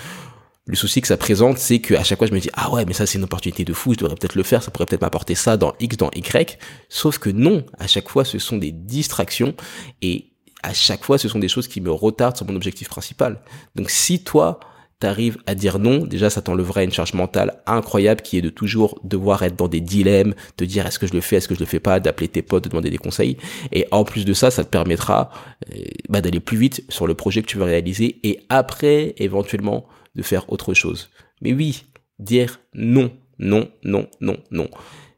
Le 0.66 0.76
souci 0.76 1.00
que 1.00 1.08
ça 1.08 1.16
présente, 1.16 1.56
c'est 1.56 1.80
qu'à 1.80 2.04
chaque 2.04 2.18
fois 2.18 2.26
je 2.26 2.34
me 2.34 2.40
dis 2.40 2.50
ah 2.52 2.70
ouais 2.70 2.84
mais 2.84 2.92
ça 2.92 3.06
c'est 3.06 3.16
une 3.16 3.24
opportunité 3.24 3.64
de 3.64 3.72
fou, 3.72 3.94
je 3.94 3.98
devrais 3.98 4.14
peut-être 4.14 4.34
le 4.34 4.42
faire, 4.42 4.62
ça 4.62 4.70
pourrait 4.70 4.84
peut-être 4.84 5.00
m'apporter 5.00 5.34
ça 5.34 5.56
dans 5.56 5.72
X, 5.80 5.96
dans 5.96 6.10
Y. 6.14 6.58
Sauf 6.90 7.18
que 7.18 7.30
non, 7.30 7.64
à 7.78 7.86
chaque 7.86 8.10
fois 8.10 8.26
ce 8.26 8.38
sont 8.38 8.58
des 8.58 8.72
distractions 8.72 9.54
et 10.02 10.32
à 10.62 10.74
chaque 10.74 11.02
fois 11.02 11.16
ce 11.16 11.28
sont 11.28 11.38
des 11.38 11.48
choses 11.48 11.68
qui 11.68 11.80
me 11.80 11.90
retardent 11.90 12.36
sur 12.36 12.46
mon 12.46 12.54
objectif 12.54 12.90
principal. 12.90 13.40
Donc 13.74 13.88
si 13.88 14.22
toi 14.22 14.60
t'arrives 15.00 15.38
à 15.46 15.54
dire 15.54 15.78
non, 15.78 16.04
déjà 16.04 16.28
ça 16.28 16.42
t'enlèvera 16.42 16.82
une 16.82 16.92
charge 16.92 17.14
mentale 17.14 17.62
incroyable 17.66 18.20
qui 18.22 18.36
est 18.38 18.42
de 18.42 18.48
toujours 18.48 18.98
devoir 19.04 19.42
être 19.42 19.54
dans 19.54 19.68
des 19.68 19.80
dilemmes, 19.80 20.34
te 20.56 20.64
dire 20.64 20.86
est-ce 20.86 20.98
que 20.98 21.06
je 21.06 21.12
le 21.12 21.20
fais, 21.20 21.36
est-ce 21.36 21.48
que 21.48 21.54
je 21.54 21.60
le 21.60 21.66
fais 21.66 21.78
pas, 21.78 22.00
d'appeler 22.00 22.28
tes 22.28 22.42
potes, 22.42 22.64
de 22.64 22.68
demander 22.68 22.90
des 22.90 22.98
conseils. 22.98 23.36
Et 23.70 23.86
en 23.92 24.04
plus 24.04 24.24
de 24.24 24.32
ça, 24.32 24.50
ça 24.50 24.64
te 24.64 24.70
permettra 24.70 25.30
euh, 25.72 25.82
bah, 26.08 26.20
d'aller 26.20 26.40
plus 26.40 26.56
vite 26.56 26.84
sur 26.88 27.06
le 27.06 27.14
projet 27.14 27.42
que 27.42 27.46
tu 27.46 27.58
veux 27.58 27.64
réaliser 27.64 28.18
et 28.24 28.40
après 28.48 29.14
éventuellement 29.18 29.86
de 30.16 30.22
faire 30.22 30.50
autre 30.52 30.74
chose. 30.74 31.10
Mais 31.42 31.52
oui, 31.52 31.84
dire 32.18 32.60
non, 32.74 33.12
non, 33.38 33.70
non, 33.84 34.08
non, 34.20 34.36
non. 34.50 34.68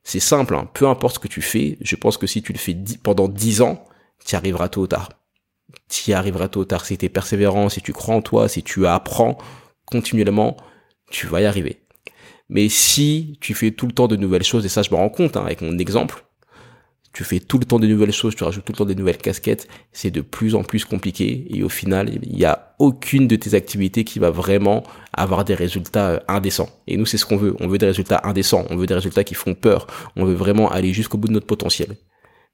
C'est 0.02 0.20
simple, 0.20 0.54
hein. 0.54 0.68
peu 0.74 0.88
importe 0.88 1.14
ce 1.14 1.18
que 1.20 1.28
tu 1.28 1.40
fais, 1.40 1.78
je 1.80 1.96
pense 1.96 2.18
que 2.18 2.26
si 2.26 2.42
tu 2.42 2.52
le 2.52 2.58
fais 2.58 2.76
pendant 3.02 3.28
10 3.28 3.62
ans, 3.62 3.84
tu 4.26 4.34
arriveras 4.34 4.68
tôt 4.68 4.82
ou 4.82 4.86
tard. 4.86 5.10
Tu 5.88 6.12
arriveras 6.12 6.48
tôt 6.48 6.60
ou 6.60 6.64
tard 6.64 6.84
si 6.84 6.98
tu 6.98 7.06
es 7.06 7.08
persévérant, 7.08 7.68
si 7.68 7.80
tu 7.80 7.92
crois 7.92 8.14
en 8.14 8.22
toi, 8.22 8.48
si 8.48 8.62
tu 8.62 8.86
apprends 8.86 9.38
continuellement, 9.90 10.56
tu 11.10 11.26
vas 11.26 11.40
y 11.40 11.46
arriver. 11.46 11.80
Mais 12.48 12.68
si 12.68 13.38
tu 13.40 13.54
fais 13.54 13.70
tout 13.70 13.86
le 13.86 13.92
temps 13.92 14.08
de 14.08 14.16
nouvelles 14.16 14.42
choses, 14.42 14.64
et 14.66 14.68
ça 14.68 14.82
je 14.82 14.90
me 14.90 14.96
rends 14.96 15.08
compte 15.08 15.36
hein, 15.36 15.44
avec 15.44 15.60
mon 15.62 15.78
exemple, 15.78 16.24
tu 17.12 17.24
fais 17.24 17.40
tout 17.40 17.58
le 17.58 17.64
temps 17.64 17.78
de 17.80 17.86
nouvelles 17.86 18.12
choses, 18.12 18.36
tu 18.36 18.44
rajoutes 18.44 18.64
tout 18.64 18.72
le 18.72 18.78
temps 18.78 18.84
des 18.84 18.94
nouvelles 18.94 19.18
casquettes, 19.18 19.66
c'est 19.92 20.10
de 20.10 20.20
plus 20.20 20.54
en 20.54 20.62
plus 20.62 20.84
compliqué 20.84 21.46
et 21.50 21.62
au 21.64 21.68
final, 21.68 22.18
il 22.22 22.36
n'y 22.36 22.44
a 22.44 22.74
aucune 22.78 23.26
de 23.26 23.34
tes 23.36 23.54
activités 23.54 24.04
qui 24.04 24.20
va 24.20 24.30
vraiment 24.30 24.84
avoir 25.12 25.44
des 25.44 25.54
résultats 25.54 26.10
euh, 26.10 26.20
indécents. 26.28 26.68
Et 26.86 26.96
nous, 26.96 27.06
c'est 27.06 27.18
ce 27.18 27.26
qu'on 27.26 27.36
veut. 27.36 27.56
On 27.58 27.66
veut 27.66 27.78
des 27.78 27.86
résultats 27.86 28.20
indécents, 28.24 28.64
on 28.70 28.76
veut 28.76 28.86
des 28.86 28.94
résultats 28.94 29.24
qui 29.24 29.34
font 29.34 29.54
peur, 29.54 29.88
on 30.16 30.24
veut 30.24 30.34
vraiment 30.34 30.70
aller 30.70 30.92
jusqu'au 30.92 31.18
bout 31.18 31.28
de 31.28 31.32
notre 31.32 31.46
potentiel. 31.46 31.96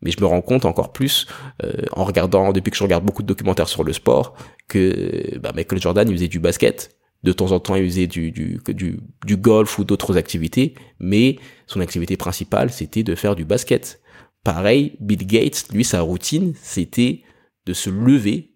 Mais 0.02 0.10
je 0.10 0.20
me 0.20 0.26
rends 0.26 0.42
compte 0.42 0.64
encore 0.64 0.92
plus 0.92 1.26
euh, 1.62 1.72
en 1.92 2.04
regardant, 2.04 2.52
depuis 2.52 2.70
que 2.70 2.76
je 2.76 2.82
regarde 2.82 3.04
beaucoup 3.04 3.22
de 3.22 3.28
documentaires 3.28 3.68
sur 3.68 3.84
le 3.84 3.92
sport, 3.92 4.36
que 4.68 5.38
bah, 5.38 5.52
Michael 5.54 5.80
Jordan, 5.80 6.08
il 6.08 6.14
faisait 6.14 6.28
du 6.28 6.38
basket, 6.38 6.95
de 7.22 7.32
temps 7.32 7.52
en 7.52 7.60
temps, 7.60 7.74
il 7.74 7.84
faisait 7.84 8.06
du, 8.06 8.30
du, 8.30 8.60
du, 8.68 9.00
du 9.24 9.36
golf 9.36 9.78
ou 9.78 9.84
d'autres 9.84 10.16
activités, 10.16 10.74
mais 11.00 11.38
son 11.66 11.80
activité 11.80 12.16
principale, 12.16 12.70
c'était 12.70 13.02
de 13.02 13.14
faire 13.14 13.34
du 13.34 13.44
basket. 13.44 14.00
Pareil, 14.44 14.96
Bill 15.00 15.26
Gates, 15.26 15.66
lui, 15.72 15.84
sa 15.84 16.02
routine, 16.02 16.54
c'était 16.62 17.22
de 17.66 17.72
se 17.72 17.90
lever, 17.90 18.52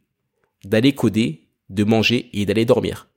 d'aller 0.65 0.95
coder, 0.95 1.49
de 1.69 1.85
manger 1.85 2.31
et 2.33 2.47
d'aller 2.47 2.65
dormir. 2.65 3.09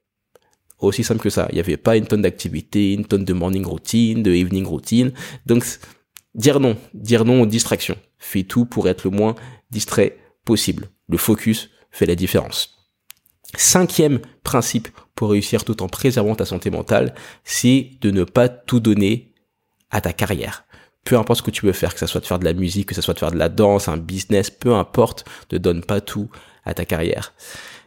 Aussi 0.80 1.04
simple 1.04 1.22
que 1.22 1.30
ça. 1.30 1.48
Il 1.52 1.56
n'y 1.56 1.60
avait 1.62 1.78
pas 1.78 1.98
une 1.98 2.08
tonne 2.08 2.24
d'activités, 2.24 2.94
une 2.94 3.06
tonne 3.06 3.24
de 3.24 3.34
morning 3.34 3.66
routine, 3.66 4.24
de 4.24 4.32
evening 4.34 4.66
routine. 4.66 5.14
Donc, 5.46 5.64
dire 6.36 6.60
non, 6.60 6.78
dire 6.94 7.26
non 7.26 7.42
aux 7.42 7.46
distractions. 7.46 7.98
Fais 8.18 8.44
tout 8.44 8.66
pour 8.66 8.90
être 8.90 9.04
le 9.04 9.12
moins 9.12 9.36
distrait 9.72 10.18
possible. 10.46 10.90
Le 11.08 11.18
focus 11.18 11.70
fait 11.92 12.06
la 12.06 12.16
différence. 12.16 12.90
Cinquième 13.56 14.20
principe 14.44 14.90
pour 15.16 15.32
réussir 15.32 15.64
tout 15.64 15.84
en 15.84 15.88
préservant 15.88 16.36
ta 16.36 16.46
santé 16.46 16.70
mentale, 16.70 17.14
c'est 17.44 17.92
de 18.02 18.12
ne 18.12 18.24
pas 18.24 18.50
tout 18.50 18.80
donner 18.80 19.34
à 19.92 20.02
ta 20.02 20.14
carrière. 20.14 20.66
Peu 21.06 21.18
importe 21.18 21.40
ce 21.40 21.44
que 21.44 21.52
tu 21.52 21.66
veux 21.66 21.74
faire, 21.74 21.94
que 21.94 22.00
ce 22.00 22.08
soit 22.08 22.22
de 22.22 22.26
faire 22.26 22.40
de 22.40 22.46
la 22.46 22.54
musique, 22.54 22.88
que 22.88 22.96
ce 22.96 23.02
soit 23.02 23.14
de 23.14 23.20
faire 23.20 23.32
de 23.32 23.38
la 23.38 23.50
danse, 23.50 23.88
un 23.88 23.98
business, 23.98 24.50
peu 24.50 24.74
importe, 24.74 25.26
ne 25.52 25.58
donne 25.58 25.84
pas 25.84 26.02
tout 26.02 26.30
à 26.66 26.74
ta 26.74 26.86
carrière. 26.86 27.34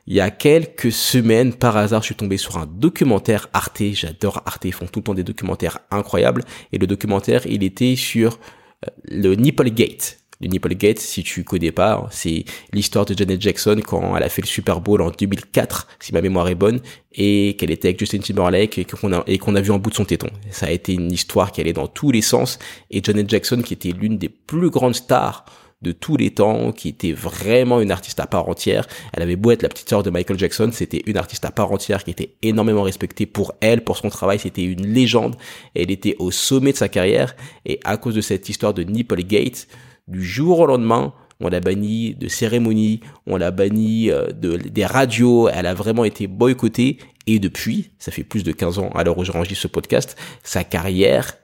Il 0.06 0.14
y 0.14 0.20
a 0.20 0.30
quelques 0.30 0.92
semaines, 0.92 1.52
par 1.52 1.76
hasard, 1.76 2.02
je 2.02 2.06
suis 2.06 2.14
tombé 2.14 2.36
sur 2.36 2.58
un 2.58 2.66
documentaire 2.66 3.48
Arte. 3.52 3.82
J'adore 3.92 4.42
Arte, 4.46 4.64
ils 4.64 4.72
font 4.72 4.86
tout 4.86 5.00
le 5.00 5.04
temps 5.04 5.14
des 5.14 5.24
documentaires 5.24 5.80
incroyables. 5.90 6.44
Et 6.72 6.78
le 6.78 6.86
documentaire, 6.86 7.44
il 7.46 7.64
était 7.64 7.96
sur 7.96 8.38
euh, 8.86 8.90
le 9.04 9.34
Nipple 9.34 9.70
Gate. 9.70 10.20
Le 10.40 10.48
Nipplegate, 10.48 10.98
si 10.98 11.22
tu 11.22 11.44
connais 11.44 11.72
pas, 11.72 12.06
c'est 12.10 12.44
l'histoire 12.72 13.06
de 13.06 13.16
Janet 13.16 13.40
Jackson 13.40 13.80
quand 13.84 14.16
elle 14.16 14.22
a 14.22 14.28
fait 14.28 14.42
le 14.42 14.46
Super 14.46 14.80
Bowl 14.80 15.00
en 15.00 15.10
2004, 15.10 15.88
si 15.98 16.12
ma 16.12 16.20
mémoire 16.20 16.48
est 16.48 16.54
bonne, 16.54 16.80
et 17.14 17.56
qu'elle 17.58 17.70
était 17.70 17.88
avec 17.88 17.98
Justin 17.98 18.18
Timberlake 18.18 18.76
et 18.78 18.84
qu'on 18.84 19.14
a, 19.14 19.24
et 19.26 19.38
qu'on 19.38 19.54
a 19.54 19.62
vu 19.62 19.72
un 19.72 19.78
bout 19.78 19.90
de 19.90 19.94
son 19.94 20.04
téton. 20.04 20.28
Ça 20.50 20.66
a 20.66 20.70
été 20.70 20.92
une 20.92 21.10
histoire 21.10 21.52
qui 21.52 21.62
allait 21.62 21.72
dans 21.72 21.86
tous 21.86 22.10
les 22.10 22.20
sens, 22.20 22.58
et 22.90 23.02
Janet 23.02 23.30
Jackson, 23.30 23.62
qui 23.62 23.72
était 23.72 23.92
l'une 23.92 24.18
des 24.18 24.28
plus 24.28 24.68
grandes 24.68 24.94
stars 24.94 25.46
de 25.82 25.92
tous 25.92 26.16
les 26.16 26.30
temps, 26.30 26.72
qui 26.72 26.88
était 26.88 27.12
vraiment 27.12 27.80
une 27.80 27.90
artiste 27.90 28.20
à 28.20 28.26
part 28.26 28.48
entière. 28.48 28.86
Elle 29.12 29.22
avait 29.22 29.36
beau 29.36 29.50
être 29.52 29.62
la 29.62 29.68
petite 29.68 29.88
sœur 29.88 30.02
de 30.02 30.10
Michael 30.10 30.38
Jackson, 30.38 30.70
c'était 30.72 31.02
une 31.06 31.16
artiste 31.16 31.44
à 31.44 31.50
part 31.50 31.72
entière 31.72 32.04
qui 32.04 32.10
était 32.10 32.34
énormément 32.42 32.82
respectée 32.82 33.24
pour 33.24 33.54
elle, 33.60 33.84
pour 33.84 33.96
son 33.96 34.10
travail, 34.10 34.38
c'était 34.38 34.64
une 34.64 34.86
légende. 34.86 35.36
Elle 35.74 35.90
était 35.90 36.16
au 36.18 36.30
sommet 36.30 36.72
de 36.72 36.76
sa 36.76 36.88
carrière, 36.88 37.36
et 37.64 37.80
à 37.84 37.96
cause 37.96 38.14
de 38.14 38.20
cette 38.20 38.48
histoire 38.50 38.74
de 38.74 38.82
Nipplegate, 38.82 39.66
du 40.08 40.24
jour 40.24 40.60
au 40.60 40.66
lendemain, 40.66 41.14
on 41.40 41.48
l'a 41.48 41.60
banni 41.60 42.14
de 42.14 42.28
cérémonies, 42.28 43.00
on 43.26 43.36
l'a 43.36 43.50
banni 43.50 44.10
euh, 44.10 44.28
de, 44.28 44.56
des 44.56 44.86
radios, 44.86 45.48
elle 45.48 45.66
a 45.66 45.74
vraiment 45.74 46.04
été 46.04 46.26
boycottée 46.26 46.98
et 47.26 47.38
depuis, 47.38 47.90
ça 47.98 48.12
fait 48.12 48.24
plus 48.24 48.44
de 48.44 48.52
15 48.52 48.78
ans 48.78 48.90
à 48.94 49.04
l'heure 49.04 49.18
où 49.18 49.24
j'enregistre 49.24 49.62
ce 49.62 49.68
podcast, 49.68 50.16
sa 50.42 50.64
carrière 50.64 51.34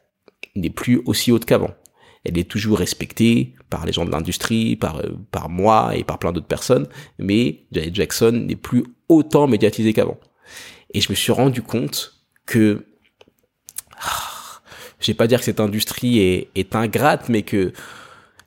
n'est 0.55 0.71
plus 0.71 1.03
aussi 1.07 1.33
haute 1.33 1.45
qu'avant. 1.45 1.73
Elle 2.25 2.39
est 2.39 2.49
toujours 2.49 2.79
respectée 2.79 3.57
par 3.69 3.85
les 3.85 3.93
gens 3.93 4.05
de 4.05 4.11
l'industrie, 4.11 4.77
par, 4.77 4.99
euh, 4.99 5.11
par 5.31 5.49
moi 5.49 5.97
et 5.97 6.05
par 6.05 6.19
plein 6.19 6.33
d'autres 6.33 6.47
personnes, 6.47 6.87
mais 7.19 7.65
Janet 7.73 7.95
Jackson 7.95 8.45
n'est 8.47 8.57
plus 8.57 8.85
autant 9.09 9.49
médiatisée 9.49 9.93
qu'avant. 9.93 10.19
Et 10.95 11.01
je 11.01 11.11
me 11.11 11.15
suis 11.17 11.33
rendu 11.33 11.63
compte 11.63 12.23
que, 12.47 12.87
ah, 14.01 14.61
je 15.01 15.09
vais 15.09 15.15
pas 15.15 15.27
dire 15.27 15.41
que 15.41 15.45
cette 15.45 15.61
industrie 15.61 16.21
est, 16.21 16.49
est 16.55 16.77
ingrate, 16.77 17.29
mais 17.29 17.43
que 17.43 17.73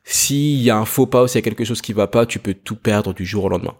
s'il 0.05 0.61
y 0.61 0.69
a 0.69 0.77
un 0.77 0.85
faux 0.85 1.07
pas 1.07 1.23
ou 1.23 1.27
s'il 1.27 1.39
y 1.39 1.39
a 1.39 1.41
quelque 1.41 1.65
chose 1.65 1.81
qui 1.81 1.91
va 1.91 2.07
pas, 2.07 2.25
tu 2.25 2.39
peux 2.39 2.53
tout 2.53 2.75
perdre 2.75 3.13
du 3.13 3.25
jour 3.25 3.45
au 3.45 3.49
lendemain. 3.49 3.75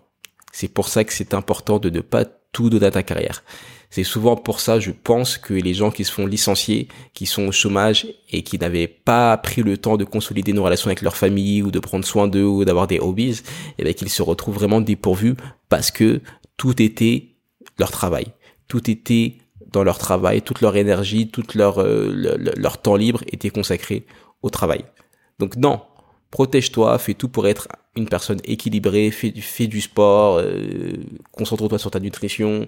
C'est 0.51 0.67
pour 0.67 0.88
ça 0.88 1.03
que 1.03 1.13
c'est 1.13 1.34
important 1.34 1.79
de 1.79 1.89
ne 1.89 2.01
pas 2.01 2.25
tout 2.51 2.70
donner 2.70 2.88
à 2.88 2.91
ta 2.91 3.03
carrière. 3.03 3.44
C'est 3.91 4.03
souvent 4.03 4.36
pour 4.36 4.60
ça, 4.60 4.79
je 4.79 4.91
pense, 4.91 5.38
que 5.38 5.53
les 5.53 5.74
gens 5.74 5.91
qui 5.91 6.03
se 6.03 6.12
font 6.12 6.25
licencier, 6.25 6.88
qui 7.13 7.25
sont 7.25 7.48
au 7.48 7.51
chômage 7.51 8.08
et 8.32 8.41
qui 8.41 8.58
n'avaient 8.58 8.88
pas 8.88 9.38
pris 9.38 9.62
le 9.62 9.77
temps 9.77 9.98
de 9.98 10.03
consolider 10.03 10.51
nos 10.51 10.63
relations 10.63 10.88
avec 10.88 11.01
leur 11.01 11.15
famille 11.15 11.62
ou 11.62 11.72
de 11.72 11.79
prendre 11.79 12.03
soin 12.03 12.27
d'eux 12.27 12.44
ou 12.44 12.65
d'avoir 12.65 12.88
des 12.88 13.00
hobbies, 13.00 13.32
et 13.32 13.44
eh 13.77 13.84
bien 13.84 13.94
qu'ils 13.94 14.10
se 14.10 14.24
retrouvent 14.24 14.55
vraiment 14.55 14.82
dépourvus 14.82 15.36
parce 15.70 15.91
que 15.91 16.22
tout 16.58 16.82
était 16.82 17.36
leur 17.77 17.91
travail. 17.91 18.27
Tout 18.67 18.89
était 18.89 19.38
dans 19.72 19.84
leur 19.84 19.98
travail, 19.98 20.41
toute 20.41 20.62
leur 20.62 20.75
énergie, 20.75 21.29
tout 21.29 21.46
leur, 21.53 21.79
euh, 21.79 22.38
leur 22.58 22.82
temps 22.82 22.96
libre 22.96 23.24
était 23.27 23.50
consacré 23.50 24.05
au 24.41 24.50
travail. 24.50 24.86
Donc 25.39 25.58
non, 25.58 25.82
protège-toi, 26.32 26.98
fais 26.98 27.13
tout 27.13 27.29
pour 27.29 27.48
être 27.48 27.67
une 27.96 28.08
personne 28.08 28.39
équilibrée, 28.44 29.12
fais, 29.12 29.67
du 29.67 29.82
sport, 29.82 30.39
euh, 30.39 30.94
concentre-toi 31.32 31.79
sur 31.79 31.91
ta 31.91 32.00
nutrition, 32.00 32.68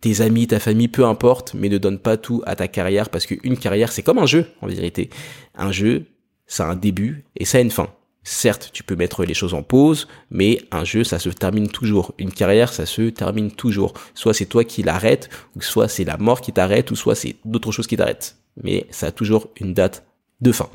tes 0.00 0.20
amis, 0.20 0.46
ta 0.46 0.60
famille, 0.60 0.88
peu 0.88 1.04
importe, 1.04 1.54
mais 1.54 1.68
ne 1.68 1.78
donne 1.78 1.98
pas 1.98 2.16
tout 2.16 2.42
à 2.46 2.54
ta 2.54 2.68
carrière 2.68 3.08
parce 3.08 3.26
qu'une 3.26 3.56
carrière, 3.56 3.92
c'est 3.92 4.02
comme 4.02 4.18
un 4.18 4.26
jeu, 4.26 4.46
en 4.60 4.66
vérité. 4.66 5.10
Un 5.54 5.72
jeu, 5.72 6.04
ça 6.46 6.66
a 6.66 6.70
un 6.72 6.76
début 6.76 7.24
et 7.36 7.44
ça 7.44 7.58
a 7.58 7.60
une 7.60 7.70
fin. 7.70 7.88
Certes, 8.24 8.70
tu 8.74 8.82
peux 8.82 8.94
mettre 8.94 9.24
les 9.24 9.32
choses 9.32 9.54
en 9.54 9.62
pause, 9.62 10.06
mais 10.30 10.60
un 10.70 10.84
jeu, 10.84 11.02
ça 11.02 11.18
se 11.18 11.30
termine 11.30 11.68
toujours. 11.68 12.12
Une 12.18 12.30
carrière, 12.30 12.72
ça 12.72 12.84
se 12.84 13.02
termine 13.08 13.50
toujours. 13.50 13.94
Soit 14.14 14.34
c'est 14.34 14.44
toi 14.44 14.64
qui 14.64 14.82
l'arrêtes, 14.82 15.30
ou 15.56 15.62
soit 15.62 15.88
c'est 15.88 16.04
la 16.04 16.18
mort 16.18 16.42
qui 16.42 16.52
t'arrête, 16.52 16.90
ou 16.90 16.96
soit 16.96 17.14
c'est 17.14 17.36
d'autres 17.46 17.72
choses 17.72 17.86
qui 17.86 17.96
t'arrêtent. 17.96 18.36
Mais 18.62 18.86
ça 18.90 19.06
a 19.06 19.12
toujours 19.12 19.48
une 19.58 19.72
date 19.72 20.04
de 20.42 20.52
fin. 20.52 20.68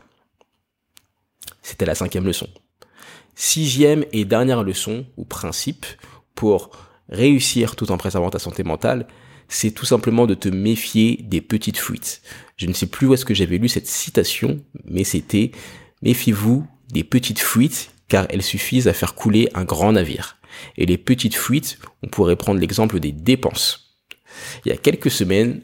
C'était 1.63 1.85
la 1.85 1.95
cinquième 1.95 2.25
leçon. 2.25 2.47
Sixième 3.35 4.05
et 4.11 4.25
dernière 4.25 4.63
leçon 4.63 5.07
ou 5.17 5.25
principe 5.25 5.87
pour 6.35 6.69
réussir 7.09 7.75
tout 7.75 7.91
en 7.91 7.97
préservant 7.97 8.29
ta 8.29 8.37
santé 8.37 8.63
mentale, 8.63 9.07
c'est 9.47 9.71
tout 9.71 9.85
simplement 9.85 10.27
de 10.27 10.35
te 10.35 10.49
méfier 10.49 11.19
des 11.23 11.41
petites 11.41 11.77
fuites. 11.77 12.21
Je 12.57 12.67
ne 12.67 12.73
sais 12.73 12.87
plus 12.87 13.07
où 13.07 13.13
est-ce 13.13 13.25
que 13.25 13.33
j'avais 13.33 13.57
lu 13.57 13.69
cette 13.69 13.87
citation, 13.87 14.63
mais 14.85 15.03
c'était 15.03 15.51
méfiez-vous 16.01 16.67
des 16.91 17.03
petites 17.03 17.39
fuites 17.39 17.91
car 18.07 18.27
elles 18.29 18.43
suffisent 18.43 18.87
à 18.87 18.93
faire 18.93 19.15
couler 19.15 19.49
un 19.55 19.63
grand 19.63 19.93
navire. 19.93 20.37
Et 20.77 20.85
les 20.85 20.97
petites 20.97 21.35
fuites, 21.35 21.79
on 22.03 22.07
pourrait 22.07 22.35
prendre 22.35 22.59
l'exemple 22.59 22.99
des 22.99 23.11
dépenses. 23.11 23.97
Il 24.65 24.69
y 24.69 24.71
a 24.71 24.77
quelques 24.77 25.09
semaines, 25.11 25.61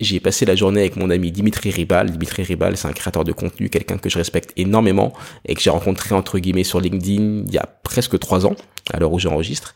j'ai 0.00 0.18
passé 0.18 0.46
la 0.46 0.56
journée 0.56 0.80
avec 0.80 0.96
mon 0.96 1.10
ami 1.10 1.30
Dimitri 1.30 1.70
Ribal. 1.70 2.10
Dimitri 2.10 2.42
Ribal, 2.42 2.76
c'est 2.76 2.88
un 2.88 2.92
créateur 2.92 3.24
de 3.24 3.32
contenu, 3.32 3.68
quelqu'un 3.68 3.98
que 3.98 4.08
je 4.08 4.18
respecte 4.18 4.52
énormément 4.56 5.12
et 5.46 5.54
que 5.54 5.60
j'ai 5.60 5.70
rencontré 5.70 6.14
entre 6.14 6.38
guillemets 6.38 6.64
sur 6.64 6.80
LinkedIn 6.80 7.44
il 7.46 7.52
y 7.52 7.58
a 7.58 7.66
presque 7.66 8.18
trois 8.18 8.46
ans, 8.46 8.56
à 8.92 8.98
l'heure 8.98 9.12
où 9.12 9.18
j'enregistre. 9.18 9.74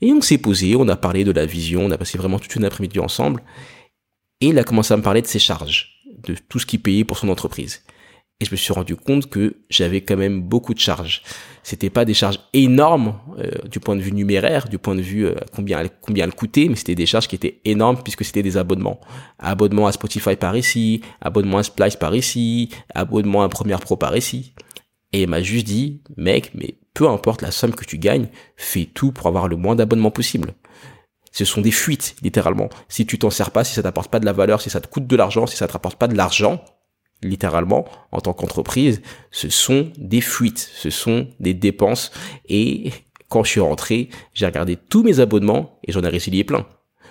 Et 0.00 0.12
on 0.12 0.20
s'est 0.20 0.38
posé, 0.38 0.76
on 0.76 0.88
a 0.88 0.96
parlé 0.96 1.24
de 1.24 1.32
la 1.32 1.46
vision, 1.46 1.84
on 1.86 1.90
a 1.90 1.98
passé 1.98 2.18
vraiment 2.18 2.38
toute 2.38 2.54
une 2.56 2.64
après-midi 2.64 3.00
ensemble. 3.00 3.42
Et 4.40 4.48
il 4.48 4.58
a 4.58 4.64
commencé 4.64 4.94
à 4.94 4.96
me 4.96 5.02
parler 5.02 5.22
de 5.22 5.26
ses 5.26 5.38
charges, 5.38 6.02
de 6.26 6.34
tout 6.48 6.58
ce 6.58 6.66
qu'il 6.66 6.80
payait 6.80 7.04
pour 7.04 7.18
son 7.18 7.28
entreprise 7.28 7.82
et 8.44 8.46
je 8.46 8.50
me 8.50 8.56
suis 8.56 8.72
rendu 8.74 8.94
compte 8.94 9.30
que 9.30 9.56
j'avais 9.70 10.02
quand 10.02 10.18
même 10.18 10.42
beaucoup 10.42 10.74
de 10.74 10.78
charges. 10.78 11.22
C'était 11.62 11.88
pas 11.88 12.04
des 12.04 12.12
charges 12.12 12.40
énormes 12.52 13.18
euh, 13.38 13.50
du 13.70 13.80
point 13.80 13.96
de 13.96 14.02
vue 14.02 14.12
numéraire, 14.12 14.68
du 14.68 14.76
point 14.76 14.94
de 14.94 15.00
vue 15.00 15.24
euh, 15.26 15.34
combien 15.54 15.88
combien 16.02 16.24
elles 16.24 16.34
coûtaient, 16.34 16.66
mais 16.68 16.76
c'était 16.76 16.94
des 16.94 17.06
charges 17.06 17.26
qui 17.26 17.36
étaient 17.36 17.60
énormes 17.64 17.96
puisque 18.02 18.24
c'était 18.24 18.42
des 18.42 18.58
abonnements. 18.58 19.00
Abonnement 19.38 19.86
à 19.86 19.92
Spotify 19.92 20.36
par 20.36 20.56
ici, 20.56 21.00
abonnement 21.22 21.58
à 21.58 21.62
Splice 21.62 21.96
par 21.96 22.14
ici, 22.14 22.68
abonnement 22.94 23.42
à 23.42 23.48
Premiere 23.48 23.80
Pro 23.80 23.96
par 23.96 24.14
ici. 24.14 24.52
Et 25.12 25.22
il 25.22 25.28
m'a 25.28 25.42
juste 25.42 25.66
dit, 25.66 26.02
mec, 26.16 26.50
mais 26.54 26.74
peu 26.92 27.08
importe 27.08 27.40
la 27.40 27.50
somme 27.50 27.74
que 27.74 27.84
tu 27.84 27.98
gagnes, 27.98 28.28
fais 28.56 28.84
tout 28.84 29.12
pour 29.12 29.26
avoir 29.26 29.48
le 29.48 29.56
moins 29.56 29.74
d'abonnements 29.74 30.10
possible. 30.10 30.54
Ce 31.34 31.44
sont 31.44 31.60
des 31.60 31.72
fuites, 31.72 32.14
littéralement. 32.22 32.68
Si 32.88 33.06
tu 33.06 33.18
t'en 33.18 33.30
sers 33.30 33.50
pas, 33.50 33.64
si 33.64 33.74
ça 33.74 33.82
t'apporte 33.82 34.10
pas 34.10 34.20
de 34.20 34.24
la 34.24 34.32
valeur, 34.32 34.60
si 34.60 34.70
ça 34.70 34.80
te 34.80 34.86
coûte 34.86 35.08
de 35.08 35.16
l'argent, 35.16 35.48
si 35.48 35.56
ça 35.56 35.66
te 35.66 35.72
rapporte 35.72 35.98
pas 35.98 36.06
de 36.06 36.16
l'argent, 36.16 36.64
littéralement, 37.24 37.84
en 38.12 38.20
tant 38.20 38.32
qu'entreprise, 38.32 39.02
ce 39.30 39.48
sont 39.48 39.90
des 39.98 40.20
fuites, 40.20 40.70
ce 40.74 40.90
sont 40.90 41.28
des 41.40 41.54
dépenses. 41.54 42.12
Et 42.48 42.92
quand 43.28 43.42
je 43.44 43.50
suis 43.50 43.60
rentré, 43.60 44.10
j'ai 44.32 44.46
regardé 44.46 44.76
tous 44.76 45.02
mes 45.02 45.20
abonnements 45.20 45.78
et 45.84 45.92
j'en 45.92 46.02
ai 46.02 46.08
résilié 46.08 46.44
plein. 46.44 46.66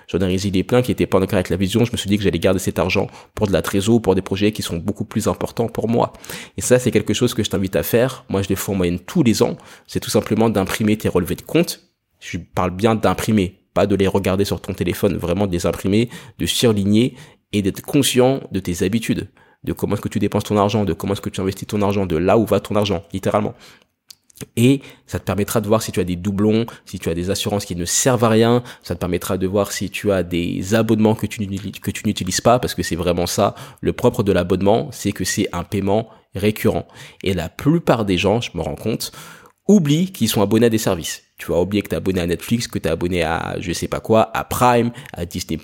J'en 0.07 0.19
ai 0.19 0.25
résilié 0.25 0.63
plein 0.63 0.81
qui 0.81 0.91
étaient 0.91 1.05
pas 1.05 1.17
en 1.17 1.21
accord 1.21 1.35
avec 1.35 1.49
la 1.49 1.57
vision. 1.57 1.85
Je 1.85 1.91
me 1.91 1.97
suis 1.97 2.09
dit 2.09 2.17
que 2.17 2.23
j'allais 2.23 2.39
garder 2.39 2.59
cet 2.59 2.79
argent 2.79 3.07
pour 3.35 3.47
de 3.47 3.53
la 3.53 3.61
trésor, 3.61 4.01
pour 4.01 4.15
des 4.15 4.21
projets 4.21 4.51
qui 4.51 4.61
sont 4.61 4.77
beaucoup 4.77 5.05
plus 5.05 5.27
importants 5.27 5.67
pour 5.67 5.87
moi. 5.87 6.13
Et 6.57 6.61
ça, 6.61 6.79
c'est 6.79 6.91
quelque 6.91 7.13
chose 7.13 7.33
que 7.33 7.43
je 7.43 7.49
t'invite 7.49 7.75
à 7.75 7.83
faire. 7.83 8.25
Moi, 8.29 8.41
je 8.41 8.49
les 8.49 8.55
fais 8.55 8.71
en 8.71 8.75
moyenne 8.75 8.99
tous 8.99 9.23
les 9.23 9.41
ans. 9.43 9.57
C'est 9.87 9.99
tout 9.99 10.09
simplement 10.09 10.49
d'imprimer 10.49 10.97
tes 10.97 11.09
relevés 11.09 11.35
de 11.35 11.41
compte. 11.41 11.81
Je 12.19 12.37
parle 12.37 12.71
bien 12.71 12.95
d'imprimer, 12.95 13.59
pas 13.73 13.87
de 13.87 13.95
les 13.95 14.07
regarder 14.07 14.45
sur 14.45 14.61
ton 14.61 14.73
téléphone, 14.73 15.17
vraiment 15.17 15.47
de 15.47 15.51
les 15.51 15.65
imprimer, 15.65 16.09
de 16.37 16.45
surligner 16.45 17.15
et 17.51 17.61
d'être 17.61 17.81
conscient 17.81 18.41
de 18.51 18.59
tes 18.59 18.83
habitudes 18.83 19.29
de 19.63 19.73
comment 19.73 19.95
est-ce 19.95 20.01
que 20.01 20.09
tu 20.09 20.19
dépenses 20.19 20.43
ton 20.43 20.57
argent, 20.57 20.85
de 20.85 20.93
comment 20.93 21.13
est-ce 21.13 21.21
que 21.21 21.29
tu 21.29 21.41
investis 21.41 21.67
ton 21.67 21.81
argent, 21.81 22.05
de 22.05 22.17
là 22.17 22.37
où 22.37 22.45
va 22.45 22.59
ton 22.59 22.75
argent, 22.75 23.03
littéralement. 23.13 23.53
Et 24.57 24.81
ça 25.05 25.19
te 25.19 25.23
permettra 25.23 25.61
de 25.61 25.67
voir 25.67 25.81
si 25.81 25.91
tu 25.91 25.99
as 25.99 26.03
des 26.03 26.15
doublons, 26.15 26.65
si 26.85 26.99
tu 26.99 27.09
as 27.09 27.13
des 27.13 27.29
assurances 27.29 27.65
qui 27.65 27.75
ne 27.75 27.85
servent 27.85 28.23
à 28.23 28.29
rien. 28.29 28.63
Ça 28.81 28.95
te 28.95 28.99
permettra 28.99 29.37
de 29.37 29.47
voir 29.47 29.71
si 29.71 29.89
tu 29.89 30.11
as 30.11 30.23
des 30.23 30.73
abonnements 30.73 31.15
que 31.15 31.27
tu 31.27 31.39
n'utilises 32.05 32.41
pas, 32.41 32.59
parce 32.59 32.73
que 32.73 32.83
c'est 32.83 32.95
vraiment 32.95 33.27
ça. 33.27 33.55
Le 33.79 33.93
propre 33.93 34.23
de 34.23 34.31
l'abonnement, 34.31 34.89
c'est 34.91 35.11
que 35.11 35.23
c'est 35.23 35.47
un 35.53 35.63
paiement 35.63 36.09
récurrent. 36.35 36.87
Et 37.23 37.33
la 37.33 37.47
plupart 37.47 38.05
des 38.05 38.17
gens, 38.17 38.41
je 38.41 38.51
me 38.55 38.61
rends 38.61 38.75
compte, 38.75 39.11
oublient 39.67 40.11
qu'ils 40.11 40.29
sont 40.29 40.41
abonnés 40.41 40.65
à 40.65 40.69
des 40.69 40.77
services. 40.77 41.23
Tu 41.37 41.51
vas 41.51 41.59
oublier 41.59 41.81
que 41.81 41.89
tu 41.89 41.95
es 41.95 41.97
abonné 41.97 42.21
à 42.21 42.27
Netflix, 42.27 42.67
que 42.67 42.79
tu 42.79 42.87
es 42.87 42.91
abonné 42.91 43.23
à 43.23 43.57
je 43.59 43.73
sais 43.73 43.87
pas 43.87 43.99
quoi, 43.99 44.29
à 44.37 44.43
Prime, 44.43 44.91
à 45.13 45.25
Disney+, 45.25 45.59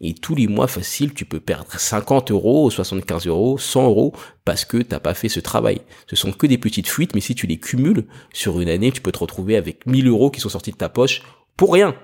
et 0.00 0.14
tous 0.14 0.34
les 0.34 0.48
mois 0.48 0.66
facile, 0.66 1.14
tu 1.14 1.24
peux 1.24 1.40
perdre 1.40 1.70
50 1.78 2.30
euros, 2.30 2.70
75 2.70 3.26
euros, 3.26 3.56
100 3.56 3.84
euros, 3.84 4.12
parce 4.44 4.64
que 4.64 4.78
t'as 4.78 5.00
pas 5.00 5.14
fait 5.14 5.28
ce 5.28 5.40
travail. 5.40 5.80
Ce 6.08 6.16
sont 6.16 6.32
que 6.32 6.46
des 6.46 6.58
petites 6.58 6.88
fuites, 6.88 7.14
mais 7.14 7.20
si 7.20 7.34
tu 7.34 7.46
les 7.46 7.58
cumules 7.58 8.06
sur 8.32 8.60
une 8.60 8.68
année, 8.68 8.92
tu 8.92 9.00
peux 9.00 9.12
te 9.12 9.18
retrouver 9.18 9.56
avec 9.56 9.86
1000 9.86 10.08
euros 10.08 10.30
qui 10.30 10.40
sont 10.40 10.48
sortis 10.48 10.72
de 10.72 10.76
ta 10.76 10.88
poche 10.88 11.22
pour 11.56 11.72
rien. 11.72 11.94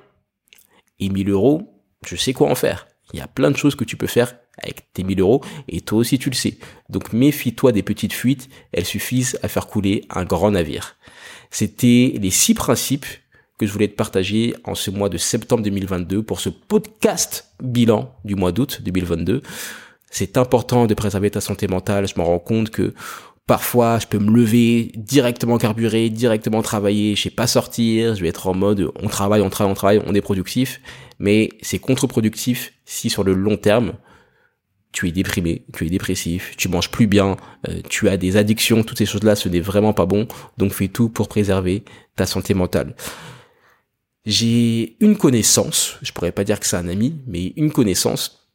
Et 0.98 1.08
1000 1.08 1.30
euros, 1.30 1.82
je 2.06 2.16
sais 2.16 2.32
quoi 2.32 2.48
en 2.48 2.54
faire. 2.54 2.86
Il 3.12 3.18
y 3.18 3.22
a 3.22 3.26
plein 3.26 3.50
de 3.50 3.56
choses 3.56 3.74
que 3.74 3.84
tu 3.84 3.96
peux 3.96 4.06
faire 4.06 4.36
avec 4.62 4.92
tes 4.92 5.02
1000 5.02 5.20
euros 5.20 5.42
et 5.68 5.80
toi 5.80 5.98
aussi 5.98 6.18
tu 6.18 6.30
le 6.30 6.34
sais. 6.34 6.58
Donc 6.88 7.12
méfie-toi 7.12 7.72
des 7.72 7.82
petites 7.82 8.12
fuites, 8.12 8.48
elles 8.72 8.84
suffisent 8.84 9.38
à 9.42 9.48
faire 9.48 9.66
couler 9.66 10.04
un 10.10 10.24
grand 10.24 10.50
navire. 10.52 10.96
C'était 11.50 12.14
les 12.20 12.30
six 12.30 12.54
principes 12.54 13.06
que 13.58 13.66
je 13.66 13.72
voulais 13.72 13.88
te 13.88 13.96
partager 13.96 14.54
en 14.64 14.74
ce 14.74 14.90
mois 14.90 15.08
de 15.08 15.18
septembre 15.18 15.62
2022 15.62 16.22
pour 16.22 16.40
ce 16.40 16.48
podcast 16.48 17.52
bilan 17.62 18.14
du 18.24 18.34
mois 18.34 18.52
d'août 18.52 18.80
2022. 18.82 19.42
C'est 20.10 20.36
important 20.38 20.86
de 20.86 20.94
préserver 20.94 21.30
ta 21.30 21.40
santé 21.40 21.68
mentale. 21.68 22.08
Je 22.08 22.14
me 22.18 22.24
rends 22.24 22.38
compte 22.38 22.70
que 22.70 22.94
parfois 23.46 23.98
je 23.98 24.06
peux 24.06 24.18
me 24.18 24.30
lever 24.30 24.92
directement 24.94 25.58
carburer, 25.58 26.08
directement 26.08 26.62
travailler, 26.62 27.16
je 27.16 27.22
sais 27.22 27.30
pas 27.30 27.46
sortir, 27.46 28.14
je 28.14 28.22
vais 28.22 28.28
être 28.28 28.46
en 28.46 28.54
mode 28.54 28.90
on 29.02 29.08
travaille, 29.08 29.42
on 29.42 29.50
travaille, 29.50 29.72
on 29.72 29.74
travaille, 29.74 30.02
on 30.06 30.14
est 30.14 30.20
productif, 30.20 30.80
mais 31.18 31.50
c'est 31.60 31.80
contre-productif 31.80 32.72
si 32.84 33.10
sur 33.10 33.24
le 33.24 33.34
long 33.34 33.56
terme 33.56 33.94
tu 34.92 35.08
es 35.08 35.12
déprimé, 35.12 35.64
tu 35.72 35.86
es 35.86 35.90
dépressif, 35.90 36.56
tu 36.56 36.68
manges 36.68 36.90
plus 36.90 37.06
bien, 37.06 37.36
euh, 37.68 37.80
tu 37.88 38.08
as 38.08 38.16
des 38.16 38.36
addictions, 38.36 38.82
toutes 38.82 38.98
ces 38.98 39.06
choses-là, 39.06 39.36
ce 39.36 39.48
n'est 39.48 39.60
vraiment 39.60 39.92
pas 39.92 40.06
bon. 40.06 40.26
Donc 40.58 40.72
fais 40.72 40.88
tout 40.88 41.08
pour 41.08 41.28
préserver 41.28 41.84
ta 42.16 42.26
santé 42.26 42.54
mentale. 42.54 42.94
J'ai 44.26 44.96
une 45.00 45.16
connaissance, 45.16 45.96
je 46.02 46.12
pourrais 46.12 46.32
pas 46.32 46.44
dire 46.44 46.60
que 46.60 46.66
c'est 46.66 46.76
un 46.76 46.88
ami, 46.88 47.16
mais 47.26 47.52
une 47.56 47.72
connaissance, 47.72 48.48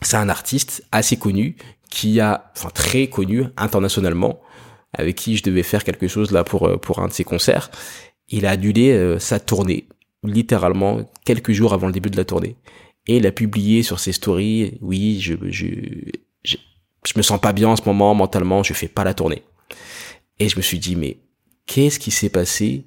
c'est 0.00 0.16
un 0.16 0.28
artiste 0.28 0.84
assez 0.92 1.16
connu 1.16 1.56
qui 1.90 2.20
a, 2.20 2.50
enfin 2.56 2.70
très 2.70 3.08
connu 3.08 3.44
internationalement, 3.56 4.40
avec 4.92 5.16
qui 5.16 5.36
je 5.36 5.42
devais 5.42 5.62
faire 5.62 5.84
quelque 5.84 6.08
chose 6.08 6.30
là 6.30 6.44
pour 6.44 6.66
euh, 6.66 6.76
pour 6.76 7.00
un 7.00 7.08
de 7.08 7.12
ses 7.12 7.24
concerts. 7.24 7.70
Il 8.28 8.46
a 8.46 8.50
annulé 8.50 8.92
euh, 8.92 9.18
sa 9.18 9.40
tournée, 9.40 9.88
littéralement 10.22 11.10
quelques 11.24 11.52
jours 11.52 11.74
avant 11.74 11.86
le 11.86 11.92
début 11.92 12.10
de 12.10 12.16
la 12.16 12.24
tournée, 12.24 12.56
et 13.06 13.18
il 13.18 13.26
a 13.26 13.32
publié 13.32 13.82
sur 13.82 14.00
ses 14.00 14.12
stories, 14.12 14.78
oui, 14.80 15.20
je 15.20 15.34
je 15.50 15.66
je, 16.42 16.56
je 17.06 17.12
me 17.16 17.22
sens 17.22 17.40
pas 17.40 17.52
bien 17.52 17.68
en 17.68 17.76
ce 17.76 17.84
moment 17.84 18.14
mentalement, 18.14 18.62
je 18.62 18.72
fais 18.72 18.88
pas 18.88 19.04
la 19.04 19.14
tournée. 19.14 19.42
Et 20.38 20.48
je 20.48 20.56
me 20.56 20.62
suis 20.62 20.78
dit 20.78 20.96
mais 20.96 21.18
qu'est-ce 21.66 21.98
qui 21.98 22.10
s'est 22.10 22.30
passé 22.30 22.84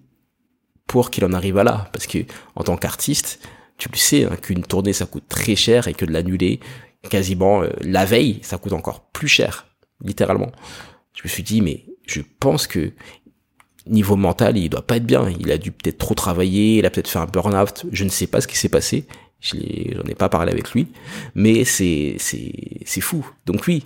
pour 0.87 1.11
qu'il 1.11 1.25
en 1.25 1.33
arrive 1.33 1.57
à 1.57 1.63
là? 1.63 1.89
Parce 1.93 2.07
que 2.07 2.19
en 2.55 2.63
tant 2.63 2.77
qu'artiste, 2.77 3.39
tu 3.77 3.89
le 3.91 3.97
sais, 3.97 4.25
hein, 4.25 4.37
qu'une 4.41 4.63
tournée 4.63 4.93
ça 4.93 5.05
coûte 5.05 5.27
très 5.27 5.55
cher 5.55 5.87
et 5.87 5.93
que 5.93 6.05
de 6.05 6.11
l'annuler 6.11 6.59
quasiment 7.09 7.63
euh, 7.63 7.69
la 7.81 8.05
veille, 8.05 8.39
ça 8.41 8.57
coûte 8.57 8.73
encore 8.73 9.09
plus 9.11 9.27
cher, 9.27 9.67
littéralement. 10.03 10.51
Je 11.13 11.21
me 11.23 11.29
suis 11.29 11.43
dit, 11.43 11.61
mais 11.61 11.85
je 12.05 12.21
pense 12.39 12.67
que 12.67 12.91
niveau 13.87 14.15
mental, 14.15 14.57
il 14.57 14.69
doit 14.69 14.85
pas 14.85 14.97
être 14.97 15.05
bien. 15.05 15.29
Il 15.39 15.51
a 15.51 15.57
dû 15.57 15.71
peut-être 15.71 15.97
trop 15.97 16.13
travailler, 16.13 16.77
il 16.77 16.85
a 16.85 16.89
peut-être 16.89 17.07
fait 17.07 17.19
un 17.19 17.25
burn-out. 17.25 17.85
Je 17.91 18.03
ne 18.03 18.09
sais 18.09 18.27
pas 18.27 18.41
ce 18.41 18.47
qui 18.47 18.57
s'est 18.57 18.69
passé. 18.69 19.05
Je 19.39 19.55
j'en 19.93 20.03
ai 20.03 20.15
pas 20.15 20.29
parlé 20.29 20.51
avec 20.51 20.71
lui, 20.71 20.87
mais 21.35 21.63
c'est 21.63 22.17
fou. 23.01 23.29
Donc 23.45 23.65
oui, 23.67 23.85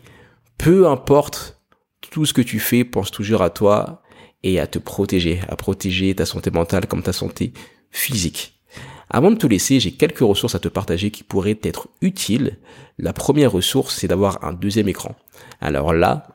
peu 0.58 0.88
importe 0.88 1.62
tout 2.10 2.26
ce 2.26 2.34
que 2.34 2.42
tu 2.42 2.60
fais, 2.60 2.84
pense 2.84 3.12
toujours 3.12 3.42
à 3.42 3.50
toi 3.50 4.02
et 4.44 4.60
à 4.60 4.68
te 4.68 4.80
protéger, 4.80 5.40
à 5.48 5.56
protéger 5.56 6.14
ta 6.16 6.26
santé 6.26 6.52
mentale 6.52 6.88
comme 6.88 7.04
ta 7.04 7.14
santé 7.14 7.54
physique. 7.90 8.54
Avant 9.10 9.32
de 9.32 9.36
te 9.36 9.46
laisser, 9.46 9.80
j'ai 9.80 9.92
quelques 9.92 10.20
ressources 10.20 10.56
à 10.56 10.60
te 10.60 10.70
partager 10.70 11.12
qui 11.12 11.24
pourraient 11.24 11.60
être 11.64 11.90
utiles. 12.02 12.58
La 12.98 13.12
première 13.12 13.52
ressource, 13.52 13.98
c'est 13.98 14.08
d'avoir 14.08 14.44
un 14.44 14.54
deuxième 14.54 14.88
écran. 14.88 15.16
Alors 15.60 15.94
là, 15.94 16.28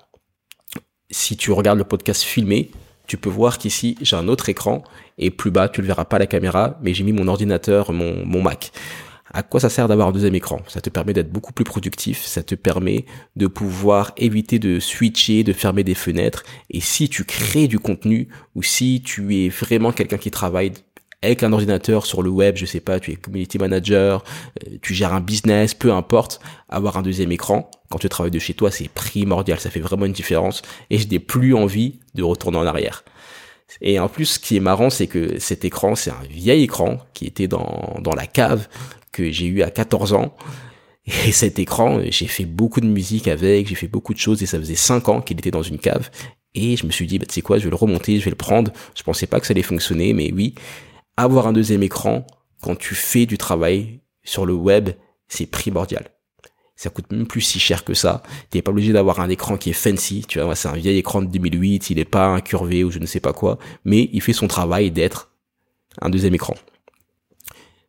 si 1.10 1.36
tu 1.36 1.52
regardes 1.52 1.78
le 1.78 1.84
podcast 1.84 2.22
filmé, 2.22 2.70
tu 3.06 3.16
peux 3.16 3.30
voir 3.30 3.58
qu'ici 3.58 3.96
j'ai 4.02 4.16
un 4.16 4.28
autre 4.28 4.48
écran 4.48 4.82
et 5.16 5.30
plus 5.30 5.50
bas 5.50 5.68
tu 5.68 5.80
ne 5.80 5.86
verras 5.86 6.04
pas 6.04 6.18
la 6.18 6.26
caméra, 6.26 6.78
mais 6.82 6.92
j'ai 6.92 7.04
mis 7.04 7.12
mon 7.12 7.28
ordinateur, 7.28 7.92
mon, 7.92 8.26
mon 8.26 8.42
Mac. 8.42 8.72
À 9.32 9.42
quoi 9.42 9.60
ça 9.60 9.68
sert 9.68 9.88
d'avoir 9.88 10.08
un 10.08 10.12
deuxième 10.12 10.34
écran? 10.34 10.60
Ça 10.68 10.80
te 10.80 10.88
permet 10.88 11.12
d'être 11.12 11.30
beaucoup 11.30 11.52
plus 11.52 11.64
productif, 11.64 12.24
ça 12.24 12.42
te 12.42 12.54
permet 12.54 13.06
de 13.34 13.46
pouvoir 13.46 14.12
éviter 14.16 14.58
de 14.58 14.78
switcher, 14.80 15.42
de 15.42 15.52
fermer 15.52 15.84
des 15.84 15.94
fenêtres. 15.94 16.44
Et 16.70 16.80
si 16.80 17.08
tu 17.08 17.24
crées 17.24 17.68
du 17.68 17.78
contenu 17.78 18.28
ou 18.54 18.62
si 18.62 19.02
tu 19.04 19.44
es 19.44 19.48
vraiment 19.48 19.92
quelqu'un 19.92 20.18
qui 20.18 20.30
travaille 20.30 20.72
avec 21.22 21.42
un 21.42 21.52
ordinateur 21.52 22.06
sur 22.06 22.22
le 22.22 22.30
web, 22.30 22.56
je 22.56 22.66
sais 22.66 22.80
pas, 22.80 23.00
tu 23.00 23.10
es 23.10 23.16
community 23.16 23.58
manager, 23.58 24.22
euh, 24.66 24.76
tu 24.80 24.94
gères 24.94 25.12
un 25.12 25.20
business, 25.20 25.74
peu 25.74 25.92
importe, 25.92 26.40
avoir 26.68 26.96
un 26.96 27.02
deuxième 27.02 27.32
écran 27.32 27.70
quand 27.90 27.98
tu 27.98 28.08
travailles 28.08 28.30
de 28.30 28.38
chez 28.38 28.54
toi, 28.54 28.70
c'est 28.70 28.88
primordial, 28.88 29.60
ça 29.60 29.70
fait 29.70 29.80
vraiment 29.80 30.06
une 30.06 30.12
différence 30.12 30.62
et 30.90 30.98
je 30.98 31.08
n'ai 31.08 31.18
plus 31.18 31.54
envie 31.54 32.00
de 32.14 32.22
retourner 32.22 32.58
en 32.58 32.66
arrière. 32.66 33.04
Et 33.80 33.98
en 33.98 34.08
plus, 34.08 34.26
ce 34.26 34.38
qui 34.38 34.56
est 34.56 34.60
marrant, 34.60 34.90
c'est 34.90 35.06
que 35.06 35.38
cet 35.38 35.64
écran, 35.64 35.94
c'est 35.94 36.10
un 36.10 36.22
vieil 36.30 36.62
écran 36.62 36.98
qui 37.12 37.26
était 37.26 37.48
dans, 37.48 37.96
dans 38.00 38.14
la 38.14 38.26
cave 38.26 38.68
que 39.12 39.30
j'ai 39.30 39.46
eu 39.46 39.62
à 39.62 39.70
14 39.70 40.12
ans. 40.12 40.34
Et 41.06 41.10
cet 41.32 41.58
écran, 41.58 42.00
j'ai 42.08 42.26
fait 42.26 42.44
beaucoup 42.44 42.80
de 42.80 42.86
musique 42.86 43.28
avec, 43.28 43.68
j'ai 43.68 43.74
fait 43.74 43.88
beaucoup 43.88 44.14
de 44.14 44.18
choses 44.18 44.42
et 44.42 44.46
ça 44.46 44.58
faisait 44.58 44.74
5 44.74 45.08
ans 45.08 45.20
qu'il 45.20 45.38
était 45.38 45.50
dans 45.50 45.62
une 45.62 45.78
cave. 45.78 46.10
Et 46.54 46.76
je 46.76 46.86
me 46.86 46.90
suis 46.90 47.06
dit, 47.06 47.18
bah, 47.18 47.26
tu 47.26 47.34
sais 47.34 47.42
quoi, 47.42 47.58
je 47.58 47.64
vais 47.64 47.70
le 47.70 47.76
remonter, 47.76 48.18
je 48.18 48.24
vais 48.24 48.30
le 48.30 48.36
prendre. 48.36 48.72
Je 48.94 49.02
pensais 49.02 49.26
pas 49.26 49.40
que 49.40 49.46
ça 49.46 49.52
allait 49.52 49.62
fonctionner, 49.62 50.14
mais 50.14 50.32
oui, 50.32 50.54
avoir 51.16 51.46
un 51.46 51.52
deuxième 51.52 51.82
écran 51.82 52.26
quand 52.62 52.76
tu 52.76 52.94
fais 52.94 53.26
du 53.26 53.36
travail 53.36 54.00
sur 54.24 54.46
le 54.46 54.54
web, 54.54 54.90
c'est 55.28 55.46
primordial. 55.46 56.15
Ça 56.76 56.90
coûte 56.90 57.10
même 57.10 57.26
plus 57.26 57.40
si 57.40 57.58
cher 57.58 57.84
que 57.84 57.94
ça. 57.94 58.22
T'es 58.50 58.60
pas 58.60 58.70
obligé 58.70 58.92
d'avoir 58.92 59.20
un 59.20 59.30
écran 59.30 59.56
qui 59.56 59.70
est 59.70 59.72
fancy. 59.72 60.24
Tu 60.28 60.40
vois, 60.40 60.54
c'est 60.54 60.68
un 60.68 60.74
vieil 60.74 60.98
écran 60.98 61.22
de 61.22 61.26
2008, 61.26 61.90
il 61.90 61.98
est 61.98 62.04
pas 62.04 62.26
incurvé 62.26 62.84
ou 62.84 62.90
je 62.90 62.98
ne 62.98 63.06
sais 63.06 63.20
pas 63.20 63.32
quoi, 63.32 63.58
mais 63.84 64.10
il 64.12 64.20
fait 64.20 64.34
son 64.34 64.46
travail 64.46 64.90
d'être 64.90 65.30
un 66.00 66.10
deuxième 66.10 66.34
écran. 66.34 66.54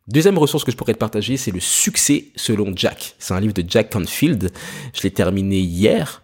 Deuxième 0.06 0.38
ressource 0.38 0.64
que 0.64 0.72
je 0.72 0.76
pourrais 0.76 0.94
te 0.94 0.98
partager, 0.98 1.36
c'est 1.36 1.50
le 1.50 1.60
succès 1.60 2.28
selon 2.34 2.72
Jack. 2.74 3.14
C'est 3.18 3.34
un 3.34 3.40
livre 3.40 3.52
de 3.52 3.62
Jack 3.68 3.92
Canfield. 3.92 4.50
Je 4.94 5.02
l'ai 5.02 5.10
terminé 5.10 5.58
hier 5.58 6.22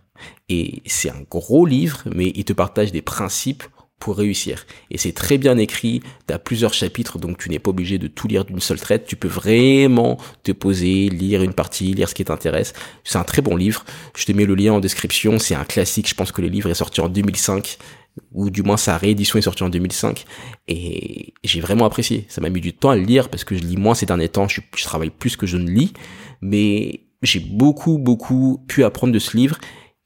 et 0.49 0.83
c'est 0.87 1.11
un 1.11 1.21
gros 1.31 1.67
livre, 1.67 2.03
mais 2.15 2.33
il 2.35 2.47
te 2.47 2.55
partage 2.55 2.93
des 2.93 3.03
principes 3.03 3.65
pour 3.99 4.17
réussir. 4.17 4.67
Et 4.91 4.99
c'est 4.99 5.13
très 5.13 5.39
bien 5.39 5.57
écrit, 5.57 6.03
tu 6.27 6.35
as 6.35 6.39
plusieurs 6.39 6.75
chapitres, 6.75 7.19
donc 7.19 7.39
tu 7.39 7.49
n'es 7.49 7.59
pas 7.59 7.71
obligé 7.71 7.99
de 7.99 8.07
tout 8.07 8.29
lire 8.29 8.45
d'une 8.45 8.61
seule 8.61 8.81
traite, 8.81 9.07
tu 9.07 9.17
peux 9.17 9.29
vraiment 9.29 10.19
te 10.43 10.53
poser, 10.53 11.09
lire 11.09 11.43
une 11.43 11.55
partie, 11.55 11.95
lire 11.95 12.09
ce 12.09 12.15
qui 12.15 12.25
t'intéresse. 12.25 12.75
C'est 13.03 13.19
un 13.19 13.25
très 13.25 13.41
bon 13.41 13.57
livre, 13.57 13.85
je 14.17 14.27
te 14.27 14.33
mets 14.33 14.45
le 14.45 14.55
lien 14.55 14.75
en 14.75 14.81
description, 14.81 15.39
c'est 15.39 15.55
un 15.55 15.65
classique, 15.65 16.09
je 16.09 16.15
pense 16.15 16.33
que 16.33 16.43
le 16.43 16.49
livre 16.49 16.69
est 16.69 16.75
sorti 16.75 17.01
en 17.01 17.09
2005, 17.09 17.79
ou 18.33 18.51
du 18.51 18.63
moins 18.63 18.77
sa 18.77 18.97
réédition 18.97 19.39
est 19.39 19.43
sortie 19.43 19.63
en 19.63 19.69
2005 19.69 20.25
et 20.69 21.35
j'ai 21.43 21.61
vraiment 21.61 21.85
apprécié. 21.85 22.27
Ça 22.29 22.41
m'a 22.41 22.49
mis 22.49 22.61
du 22.61 22.73
temps 22.73 22.91
à 22.91 22.97
le 22.97 23.03
lire 23.03 23.29
parce 23.29 23.45
que 23.45 23.57
je 23.57 23.63
lis 23.63 23.77
moins 23.77 23.95
ces 23.95 24.07
derniers 24.07 24.29
temps, 24.29 24.49
je, 24.49 24.61
je 24.77 24.85
travaille 24.85 25.11
plus 25.11 25.37
que 25.37 25.47
je 25.47 25.57
ne 25.57 25.69
lis, 25.69 25.93
mais 26.41 27.07
j'ai 27.23 27.41
beaucoup 27.41 27.99
beaucoup 27.99 28.65
pu 28.69 28.85
apprendre 28.85 29.13
de 29.13 29.19
ce 29.19 29.37
livre 29.37 29.59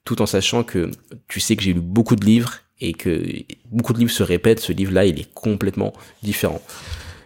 tout 0.05 0.23
en 0.23 0.27
sachant 0.27 0.63
que 0.63 0.91
tu 1.27 1.41
sais 1.41 1.57
que 1.57 1.63
j'ai 1.63 1.75
lu 1.75 1.81
beaucoup 1.81 2.17
de 2.17 2.25
livres 2.25 2.61
et 2.81 2.93
que 2.93 3.23
beaucoup 3.71 3.93
de 3.93 3.99
livres 3.99 4.11
se 4.11 4.23
répètent, 4.23 4.61
ce 4.61 4.73
livre-là, 4.73 5.05
il 5.07 5.19
est 5.21 5.33
complètement 5.35 5.93
différent. 6.23 6.61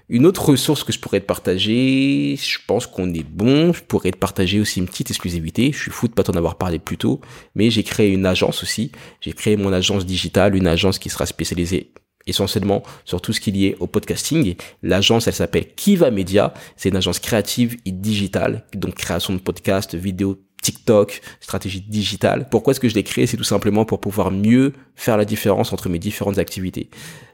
Une 0.09 0.27
autre 0.27 0.51
ressource 0.51 0.85
que 0.85 0.93
je 0.93 0.99
pourrais 0.99 1.21
te 1.21 1.27
partager, 1.27 2.37
je 2.37 2.59
pense 2.67 2.87
qu'on 2.87 3.15
est 3.15 3.23
bon, 3.23 3.73
je 3.73 3.83
pourrais 3.83 4.11
te 4.11 4.19
partager 4.19 4.61
aussi 4.61 4.81
une 4.81 4.87
petite 4.87 5.11
exclusivité, 5.11 5.73
je 5.73 5.79
suis 5.79 5.91
fou 5.91 6.07
de 6.09 6.13
pas 6.13 6.23
t'en 6.23 6.35
avoir 6.35 6.57
parlé 6.57 6.79
plus 6.79 6.99
tôt, 6.99 7.21
mais 7.55 7.71
j'ai 7.71 7.83
créé 7.83 8.11
une 8.11 8.27
agence 8.27 8.63
aussi, 8.63 8.93
j'ai 9.21 9.33
créé 9.33 9.57
mon 9.57 9.73
agence 9.73 10.05
digitale, 10.05 10.55
une 10.55 10.67
agence 10.67 10.99
qui 10.99 11.09
sera 11.09 11.25
spécialisée 11.25 11.93
essentiellement 12.27 12.83
sur 13.05 13.21
tout 13.21 13.33
ce 13.33 13.41
qui 13.41 13.51
est 13.51 13.53
lié 13.53 13.77
au 13.81 13.87
podcasting. 13.87 14.55
L'agence, 14.83 15.27
elle 15.27 15.35
s'appelle 15.35 15.67
Kiva 15.75 16.11
Media. 16.11 16.55
C'est 16.77 16.91
une 16.91 16.97
agence 16.97 17.19
créative 17.19 17.79
et 17.85 17.93
digitale, 17.93 18.65
donc 18.75 18.95
création 18.95 19.35
de 19.35 19.41
podcasts, 19.41 19.95
vidéos, 19.95 20.39
TikTok, 20.63 21.21
stratégie 21.41 21.83
digitale. 21.83 22.49
Pourquoi 22.51 22.71
est-ce 22.71 22.81
que 22.81 22.89
je 22.89 22.95
l'ai 22.95 23.03
créé? 23.03 23.27
C'est 23.27 23.37
tout 23.37 23.45
simplement 23.45 23.85
pour 23.85 24.01
pouvoir 24.01 24.31
mieux 24.31 24.73
faire 24.97 25.19
la 25.19 25.27
différence 25.27 25.73
entre 25.73 25.89
mes 25.91 25.99
différentes 25.99 26.39
activités. 26.39 26.89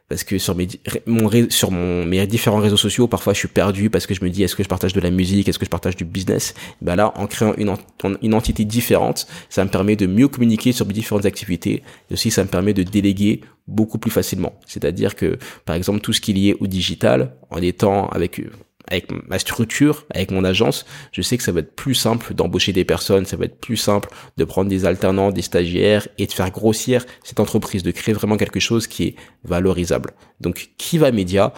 Parce 0.09 0.25
que 0.25 0.39
sur 0.39 0.55
mes 0.55 0.67
mon 1.05 1.29
sur 1.51 1.71
mes 1.71 2.27
différents 2.27 2.61
réseaux 2.61 2.79
sociaux 2.79 3.09
parfois 3.09 3.35
je 3.35 3.41
suis 3.41 3.49
perdu 3.49 3.91
parce 3.91 4.07
que 4.07 4.15
je 4.15 4.25
me 4.25 4.31
dis 4.31 4.43
est-ce 4.43 4.57
que 4.57 4.63
je 4.63 4.69
partage 4.69 4.95
de 4.95 5.01
la 5.01 5.11
musique? 5.11 5.47
Est-ce 5.49 5.59
que 5.59 5.67
je 5.67 5.71
partage 5.71 5.97
du 5.97 6.07
business? 6.07 6.55
Ben 6.81 6.97
là 6.97 7.13
en 7.17 7.27
créant 7.27 7.53
une 7.59 7.75
une 8.23 8.33
entité 8.33 8.65
différente 8.65 9.27
ça 9.51 9.63
me 9.65 9.69
permet 9.69 9.97
de 9.97 10.07
mieux 10.07 10.29
communiquer 10.29 10.73
sur 10.73 10.87
mes 10.87 10.95
différentes 10.95 11.27
activités 11.27 11.83
et 12.11 12.15
aussi 12.15 12.31
ça 12.31 12.43
me 12.43 12.49
permet 12.49 12.73
de 12.73 12.85
déléguer 12.85 13.43
beaucoup 13.67 13.99
plus 13.99 14.11
facilement. 14.11 14.55
C'est-à-dire 14.67 15.15
que 15.15 15.39
par 15.67 15.77
exemple 15.77 16.01
tout 16.01 16.15
ce 16.15 16.23
qui 16.23 16.31
est 16.31 16.35
lié 16.35 16.57
au 16.59 16.67
digital 16.67 17.35
en 17.51 17.61
étant 17.61 18.09
avec 18.09 18.41
avec 18.91 19.11
ma 19.29 19.39
structure, 19.39 20.07
avec 20.11 20.31
mon 20.31 20.45
agence, 20.45 20.87
je 21.13 21.23
sais 21.23 21.37
que 21.37 21.43
ça 21.43 21.53
va 21.53 21.61
être 21.61 21.75
plus 21.75 21.95
simple 21.95 22.35
d'embaucher 22.35 22.73
des 22.73 22.85
personnes, 22.85 23.27
ça 23.27 23.37
va 23.37 23.45
être 23.45 23.59
plus 23.59 23.77
simple 23.77 24.09
de 24.37 24.45
prendre 24.45 24.69
des 24.69 24.85
alternants, 24.85 25.31
des 25.31 25.43
stagiaires 25.43 26.09
et 26.19 26.27
de 26.27 26.33
faire 26.33 26.51
grossir 26.51 27.05
cette 27.25 27.41
entreprise, 27.41 27.83
de 27.83 27.91
créer 27.91 28.15
vraiment 28.15 28.37
quelque 28.37 28.61
chose 28.61 28.87
qui 28.87 29.05
est 29.05 29.15
valorisable. 29.45 30.13
Donc, 30.41 30.71
qui 30.79 30.99
va 30.99 31.11
média 31.11 31.53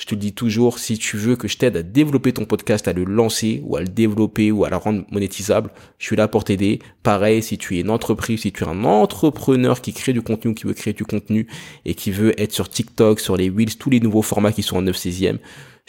je 0.00 0.06
te 0.06 0.14
dis 0.14 0.32
toujours, 0.32 0.78
si 0.78 0.96
tu 0.96 1.18
veux 1.18 1.36
que 1.36 1.46
je 1.46 1.58
t'aide 1.58 1.76
à 1.76 1.82
développer 1.82 2.32
ton 2.32 2.46
podcast, 2.46 2.88
à 2.88 2.94
le 2.94 3.04
lancer 3.04 3.60
ou 3.66 3.76
à 3.76 3.82
le 3.82 3.86
développer 3.86 4.50
ou 4.50 4.64
à 4.64 4.70
le 4.70 4.76
rendre 4.76 5.04
monétisable, 5.10 5.70
je 5.98 6.06
suis 6.06 6.16
là 6.16 6.26
pour 6.26 6.42
t'aider. 6.42 6.78
Pareil, 7.02 7.42
si 7.42 7.58
tu 7.58 7.76
es 7.76 7.80
une 7.82 7.90
entreprise, 7.90 8.40
si 8.40 8.50
tu 8.50 8.64
es 8.64 8.66
un 8.66 8.84
entrepreneur 8.84 9.82
qui 9.82 9.92
crée 9.92 10.14
du 10.14 10.22
contenu, 10.22 10.54
qui 10.54 10.64
veut 10.64 10.72
créer 10.72 10.94
du 10.94 11.04
contenu 11.04 11.46
et 11.84 11.94
qui 11.94 12.12
veut 12.12 12.32
être 12.40 12.52
sur 12.52 12.70
TikTok, 12.70 13.20
sur 13.20 13.36
les 13.36 13.50
Wheels, 13.50 13.76
tous 13.76 13.90
les 13.90 14.00
nouveaux 14.00 14.22
formats 14.22 14.52
qui 14.52 14.62
sont 14.62 14.78
en 14.78 14.82
9 14.82 14.96
16e, 14.96 15.36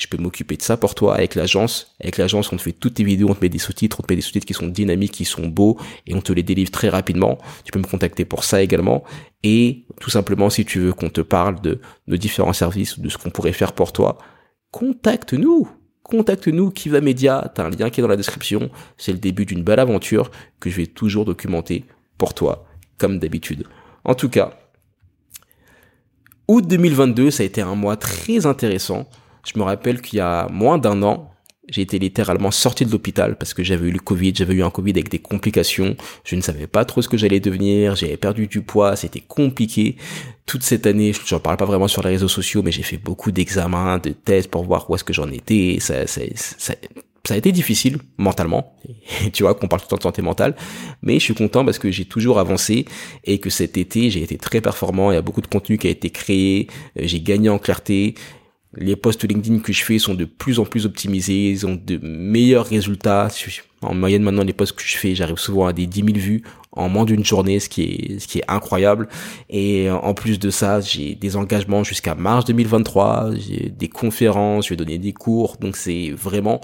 je 0.02 0.08
peux 0.08 0.18
m'occuper 0.18 0.58
de 0.58 0.64
ça 0.64 0.78
pour 0.78 0.96
toi 0.96 1.14
avec 1.14 1.36
l'agence. 1.36 1.94
Avec 2.00 2.18
l'agence, 2.18 2.52
on 2.52 2.58
te 2.58 2.62
fait 2.64 2.72
toutes 2.72 2.96
tes 2.96 3.04
vidéos, 3.04 3.30
on 3.30 3.36
te 3.36 3.42
met 3.42 3.50
des 3.50 3.60
sous-titres, 3.60 4.00
on 4.00 4.04
te 4.04 4.12
met 4.12 4.16
des 4.16 4.24
sous-titres 4.24 4.48
qui 4.48 4.56
sont 4.56 4.68
dynamiques, 4.68 5.12
qui 5.12 5.26
sont 5.26 5.48
beaux, 5.48 5.78
et 6.08 6.16
on 6.16 6.22
te 6.22 6.34
les 6.34 6.42
délivre 6.42 6.72
très 6.72 6.90
rapidement. 6.90 7.38
Tu 7.64 7.72
peux 7.72 7.78
me 7.78 7.86
contacter 7.86 8.26
pour 8.26 8.44
ça 8.44 8.64
également. 8.64 9.04
Et 9.44 9.86
tout 10.00 10.10
simplement, 10.10 10.50
si 10.50 10.66
tu 10.66 10.80
veux 10.80 10.94
qu'on 10.94 11.12
te 11.12 11.22
parle 11.22 11.62
de 11.62 11.80
nos 12.08 12.18
différents 12.18 12.52
services, 12.52 12.98
de 12.98 13.10
ce 13.10 13.20
qu'on 13.20 13.30
pourrait 13.30 13.54
faire 13.54 13.74
pour 13.74 13.94
toi, 13.94 14.18
contacte-nous. 14.72 15.70
Contacte-nous, 16.02 16.72
Kiva 16.72 17.00
Media, 17.00 17.52
t'as 17.54 17.66
un 17.66 17.70
lien 17.70 17.92
qui 17.92 18.00
est 18.00 18.04
dans 18.04 18.08
la 18.08 18.18
description. 18.18 18.72
C'est 18.98 19.12
le 19.12 19.20
début 19.20 19.46
d'une 19.46 19.62
belle 19.62 19.80
aventure 19.80 20.32
que 20.60 20.72
je 20.72 20.78
vais 20.78 20.88
toujours 20.88 21.26
documenter 21.26 21.86
pour 22.18 22.34
toi, 22.34 22.66
comme 22.98 23.20
d'habitude. 23.20 23.68
En 24.04 24.16
tout 24.16 24.30
cas, 24.30 24.58
août 26.48 26.66
2022, 26.68 27.30
ça 27.30 27.44
a 27.44 27.46
été 27.46 27.62
un 27.62 27.76
mois 27.76 27.98
très 27.98 28.48
intéressant. 28.48 29.08
Je 29.44 29.58
me 29.58 29.64
rappelle 29.64 30.02
qu'il 30.02 30.18
y 30.18 30.22
a 30.22 30.48
moins 30.50 30.78
d'un 30.78 31.02
an, 31.04 31.32
j'ai 31.70 31.82
été 31.82 32.00
littéralement 32.00 32.52
sorti 32.52 32.86
de 32.86 32.92
l'hôpital 32.92 33.38
parce 33.38 33.54
que 33.54 33.64
j'avais 33.64 33.88
eu 33.88 33.92
le 33.92 34.00
Covid, 34.00 34.34
j'avais 34.36 34.56
eu 34.56 34.64
un 34.64 34.70
Covid 34.70 34.92
avec 34.92 35.10
des 35.10 35.20
complications, 35.20 35.96
je 36.24 36.36
ne 36.36 36.42
savais 36.42 36.68
pas 36.68 36.86
trop 36.86 37.02
ce 37.02 37.08
que 37.08 37.18
j'allais 37.18 37.40
devenir, 37.40 37.96
j'avais 37.96 38.18
perdu 38.18 38.48
du 38.48 38.62
poids, 38.62 38.96
c'était 38.96 39.22
compliqué. 39.22 39.96
Toute 40.46 40.64
cette 40.64 40.86
année, 40.86 41.14
je 41.14 41.34
ne 41.34 41.40
parle 41.40 41.58
pas 41.58 41.66
vraiment 41.66 41.88
sur 41.88 42.04
les 42.04 42.10
réseaux 42.10 42.28
sociaux, 42.28 42.62
mais 42.62 42.72
j'ai 42.72 42.84
fait 42.84 42.98
beaucoup 42.98 43.32
d'examens, 43.32 44.00
de 44.00 44.10
tests 44.10 44.50
pour 44.50 44.64
voir 44.64 44.90
où 44.90 44.96
est-ce 44.96 45.04
que 45.06 45.14
j'en 45.14 45.30
étais. 45.32 45.78
Ça, 45.80 46.08
ça, 46.08 46.22
ça, 46.36 46.74
ça 47.24 47.36
a 47.36 47.38
été 47.38 47.52
difficile 47.52 48.00
mentalement, 48.18 48.76
tu 49.34 49.44
vois 49.44 49.54
qu'on 49.54 49.68
parle 49.68 49.82
tout 49.82 49.88
le 49.88 49.90
temps 49.92 49.98
de 49.98 50.04
santé 50.04 50.22
mentale, 50.22 50.56
mais 51.04 51.20
je 51.20 51.24
suis 51.24 51.36
content 51.36 51.64
parce 51.64 51.78
que 51.78 51.92
j'ai 51.92 52.06
toujours 52.06 52.40
avancé 52.40 52.86
et 53.24 53.38
que 53.38 53.50
cet 53.52 53.78
été 53.78 54.10
j'ai 54.10 54.24
été 54.24 54.38
très 54.38 54.60
performant, 54.60 55.12
il 55.12 55.16
y 55.16 55.18
a 55.18 55.22
beaucoup 55.22 55.42
de 55.42 55.48
contenu 55.48 55.78
qui 55.78 55.88
a 55.88 55.92
été 55.92 56.10
créé, 56.10 56.68
j'ai 56.96 57.22
gagné 57.22 57.50
en 57.50 57.60
clarté, 57.60 58.16
les 58.76 58.96
posts 58.96 59.28
LinkedIn 59.28 59.60
que 59.60 59.74
je 59.74 59.84
fais 59.84 60.00
sont 60.00 60.14
de 60.14 60.26
plus 60.26 60.60
en 60.60 60.66
plus 60.66 60.86
optimisés, 60.86 61.50
ils 61.50 61.66
ont 61.66 61.76
de 61.76 62.00
meilleurs 62.02 62.66
résultats. 62.66 63.28
En 63.82 63.94
moyenne 63.94 64.24
maintenant, 64.24 64.44
les 64.44 64.54
posts 64.54 64.74
que 64.74 64.84
je 64.84 64.98
fais, 64.98 65.14
j'arrive 65.16 65.38
souvent 65.38 65.66
à 65.68 65.74
des 65.74 65.88
10 65.88 66.04
000 66.06 66.18
vues 66.18 66.44
en 66.72 66.88
moins 66.88 67.04
d'une 67.04 67.26
journée, 67.26 67.60
ce 67.60 67.68
qui 67.68 67.84
est 67.84 68.20
ce 68.20 68.28
qui 68.28 68.40
est 68.40 68.46
incroyable. 68.48 69.10
Et 69.50 69.90
en 69.90 70.14
plus 70.14 70.40
de 70.40 70.50
ça, 70.50 70.80
j'ai 70.80 71.16
des 71.16 71.36
engagements 71.36 71.84
jusqu'à 71.84 72.16
mars 72.16 72.46
2023, 72.46 73.32
j'ai 73.36 73.70
des 73.70 73.90
conférences, 73.90 74.66
je 74.66 74.70
vais 74.70 74.78
donner 74.78 74.98
des 74.98 75.14
cours, 75.14 75.58
donc 75.58 75.76
c'est 75.76 76.12
vraiment 76.12 76.62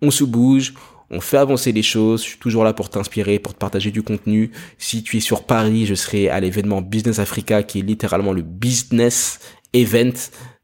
on 0.00 0.12
se 0.12 0.22
bouge, 0.22 0.74
on 1.10 1.20
fait 1.20 1.38
avancer 1.38 1.72
les 1.72 1.82
choses. 1.82 2.22
Je 2.22 2.28
suis 2.28 2.38
toujours 2.38 2.62
là 2.62 2.72
pour 2.72 2.90
t'inspirer, 2.90 3.40
pour 3.40 3.54
te 3.54 3.58
partager 3.58 3.90
du 3.90 4.02
contenu. 4.02 4.52
Si 4.76 5.02
tu 5.02 5.16
es 5.16 5.20
sur 5.20 5.44
Paris, 5.44 5.86
je 5.86 5.94
serai 5.94 6.28
à 6.28 6.38
l'événement 6.38 6.82
Business 6.82 7.18
Africa, 7.18 7.64
qui 7.64 7.80
est 7.80 7.82
littéralement 7.82 8.32
le 8.32 8.42
business 8.42 9.40
event 9.72 10.12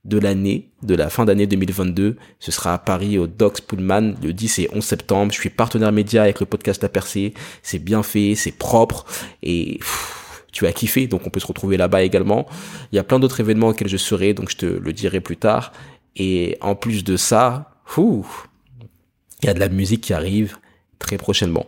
de 0.04 0.18
l'année, 0.18 0.70
de 0.82 0.94
la 0.94 1.08
fin 1.08 1.24
d'année 1.24 1.46
2022. 1.46 2.16
Ce 2.38 2.52
sera 2.52 2.74
à 2.74 2.78
Paris 2.78 3.18
au 3.18 3.26
Docs 3.26 3.62
Pullman 3.62 4.14
le 4.22 4.32
10 4.32 4.58
et 4.60 4.68
11 4.72 4.84
septembre. 4.84 5.32
Je 5.32 5.38
suis 5.40 5.50
partenaire 5.50 5.92
média 5.92 6.22
avec 6.22 6.40
le 6.40 6.46
podcast 6.46 6.82
La 6.82 6.88
Percée. 6.88 7.34
C'est 7.62 7.78
bien 7.78 8.02
fait, 8.02 8.34
c'est 8.34 8.52
propre 8.52 9.06
et 9.42 9.80
tu 10.52 10.64
vas 10.64 10.72
kiffer. 10.72 11.06
Donc 11.06 11.26
on 11.26 11.30
peut 11.30 11.40
se 11.40 11.46
retrouver 11.46 11.76
là-bas 11.76 12.02
également. 12.02 12.46
Il 12.92 12.96
y 12.96 12.98
a 12.98 13.04
plein 13.04 13.18
d'autres 13.18 13.40
événements 13.40 13.68
auxquels 13.68 13.88
je 13.88 13.96
serai, 13.96 14.34
donc 14.34 14.50
je 14.50 14.56
te 14.56 14.66
le 14.66 14.92
dirai 14.92 15.20
plus 15.20 15.36
tard. 15.36 15.72
Et 16.16 16.58
en 16.60 16.74
plus 16.74 17.02
de 17.02 17.16
ça, 17.16 17.80
il 17.98 18.22
y 19.42 19.48
a 19.48 19.54
de 19.54 19.60
la 19.60 19.68
musique 19.68 20.02
qui 20.02 20.12
arrive 20.12 20.58
très 20.98 21.16
prochainement. 21.16 21.66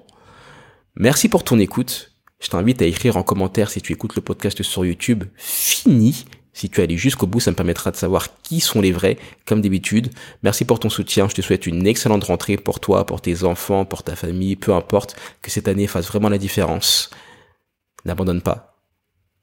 Merci 0.95 1.29
pour 1.29 1.45
ton 1.45 1.59
écoute. 1.59 2.13
Je 2.39 2.49
t'invite 2.49 2.83
à 2.83 2.87
écrire 2.87 3.17
en 3.17 3.23
commentaire 3.23 3.71
si 3.71 3.81
tu 3.81 3.93
écoutes 3.93 4.15
le 4.15 4.23
podcast 4.23 4.63
sur 4.63 4.85
YouTube. 4.85 5.25
Fini 5.37 6.27
si 6.57 6.71
tu 6.71 6.81
allé 6.81 6.97
jusqu'au 6.97 7.27
bout, 7.27 7.39
ça 7.39 7.51
me 7.51 7.55
permettra 7.55 7.91
de 7.91 7.97
savoir 7.97 8.29
qui 8.43 8.61
sont 8.61 8.81
les 8.81 8.91
vrais, 8.91 9.19
comme 9.45 9.61
d'habitude. 9.61 10.09
Merci 10.43 10.65
pour 10.65 10.81
ton 10.81 10.89
soutien. 10.89 11.29
Je 11.29 11.35
te 11.35 11.43
souhaite 11.43 11.67
une 11.67 11.87
excellente 11.87 12.25
rentrée 12.25 12.57
pour 12.57 12.81
toi, 12.81 13.05
pour 13.05 13.21
tes 13.21 13.45
enfants, 13.45 13.85
pour 13.85 14.03
ta 14.03 14.17
famille, 14.17 14.57
peu 14.57 14.73
importe. 14.73 15.17
Que 15.43 15.51
cette 15.51 15.69
année 15.69 15.87
fasse 15.87 16.07
vraiment 16.07 16.31
la 16.31 16.39
différence. 16.39 17.11
N'abandonne 18.07 18.41
pas 18.41 18.75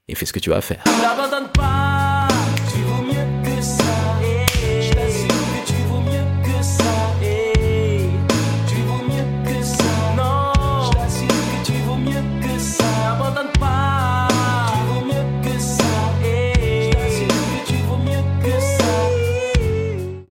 et 0.08 0.16
fais 0.16 0.26
ce 0.26 0.32
que 0.32 0.40
tu 0.40 0.52
as 0.52 0.56
à 0.56 0.60
faire. 0.60 0.82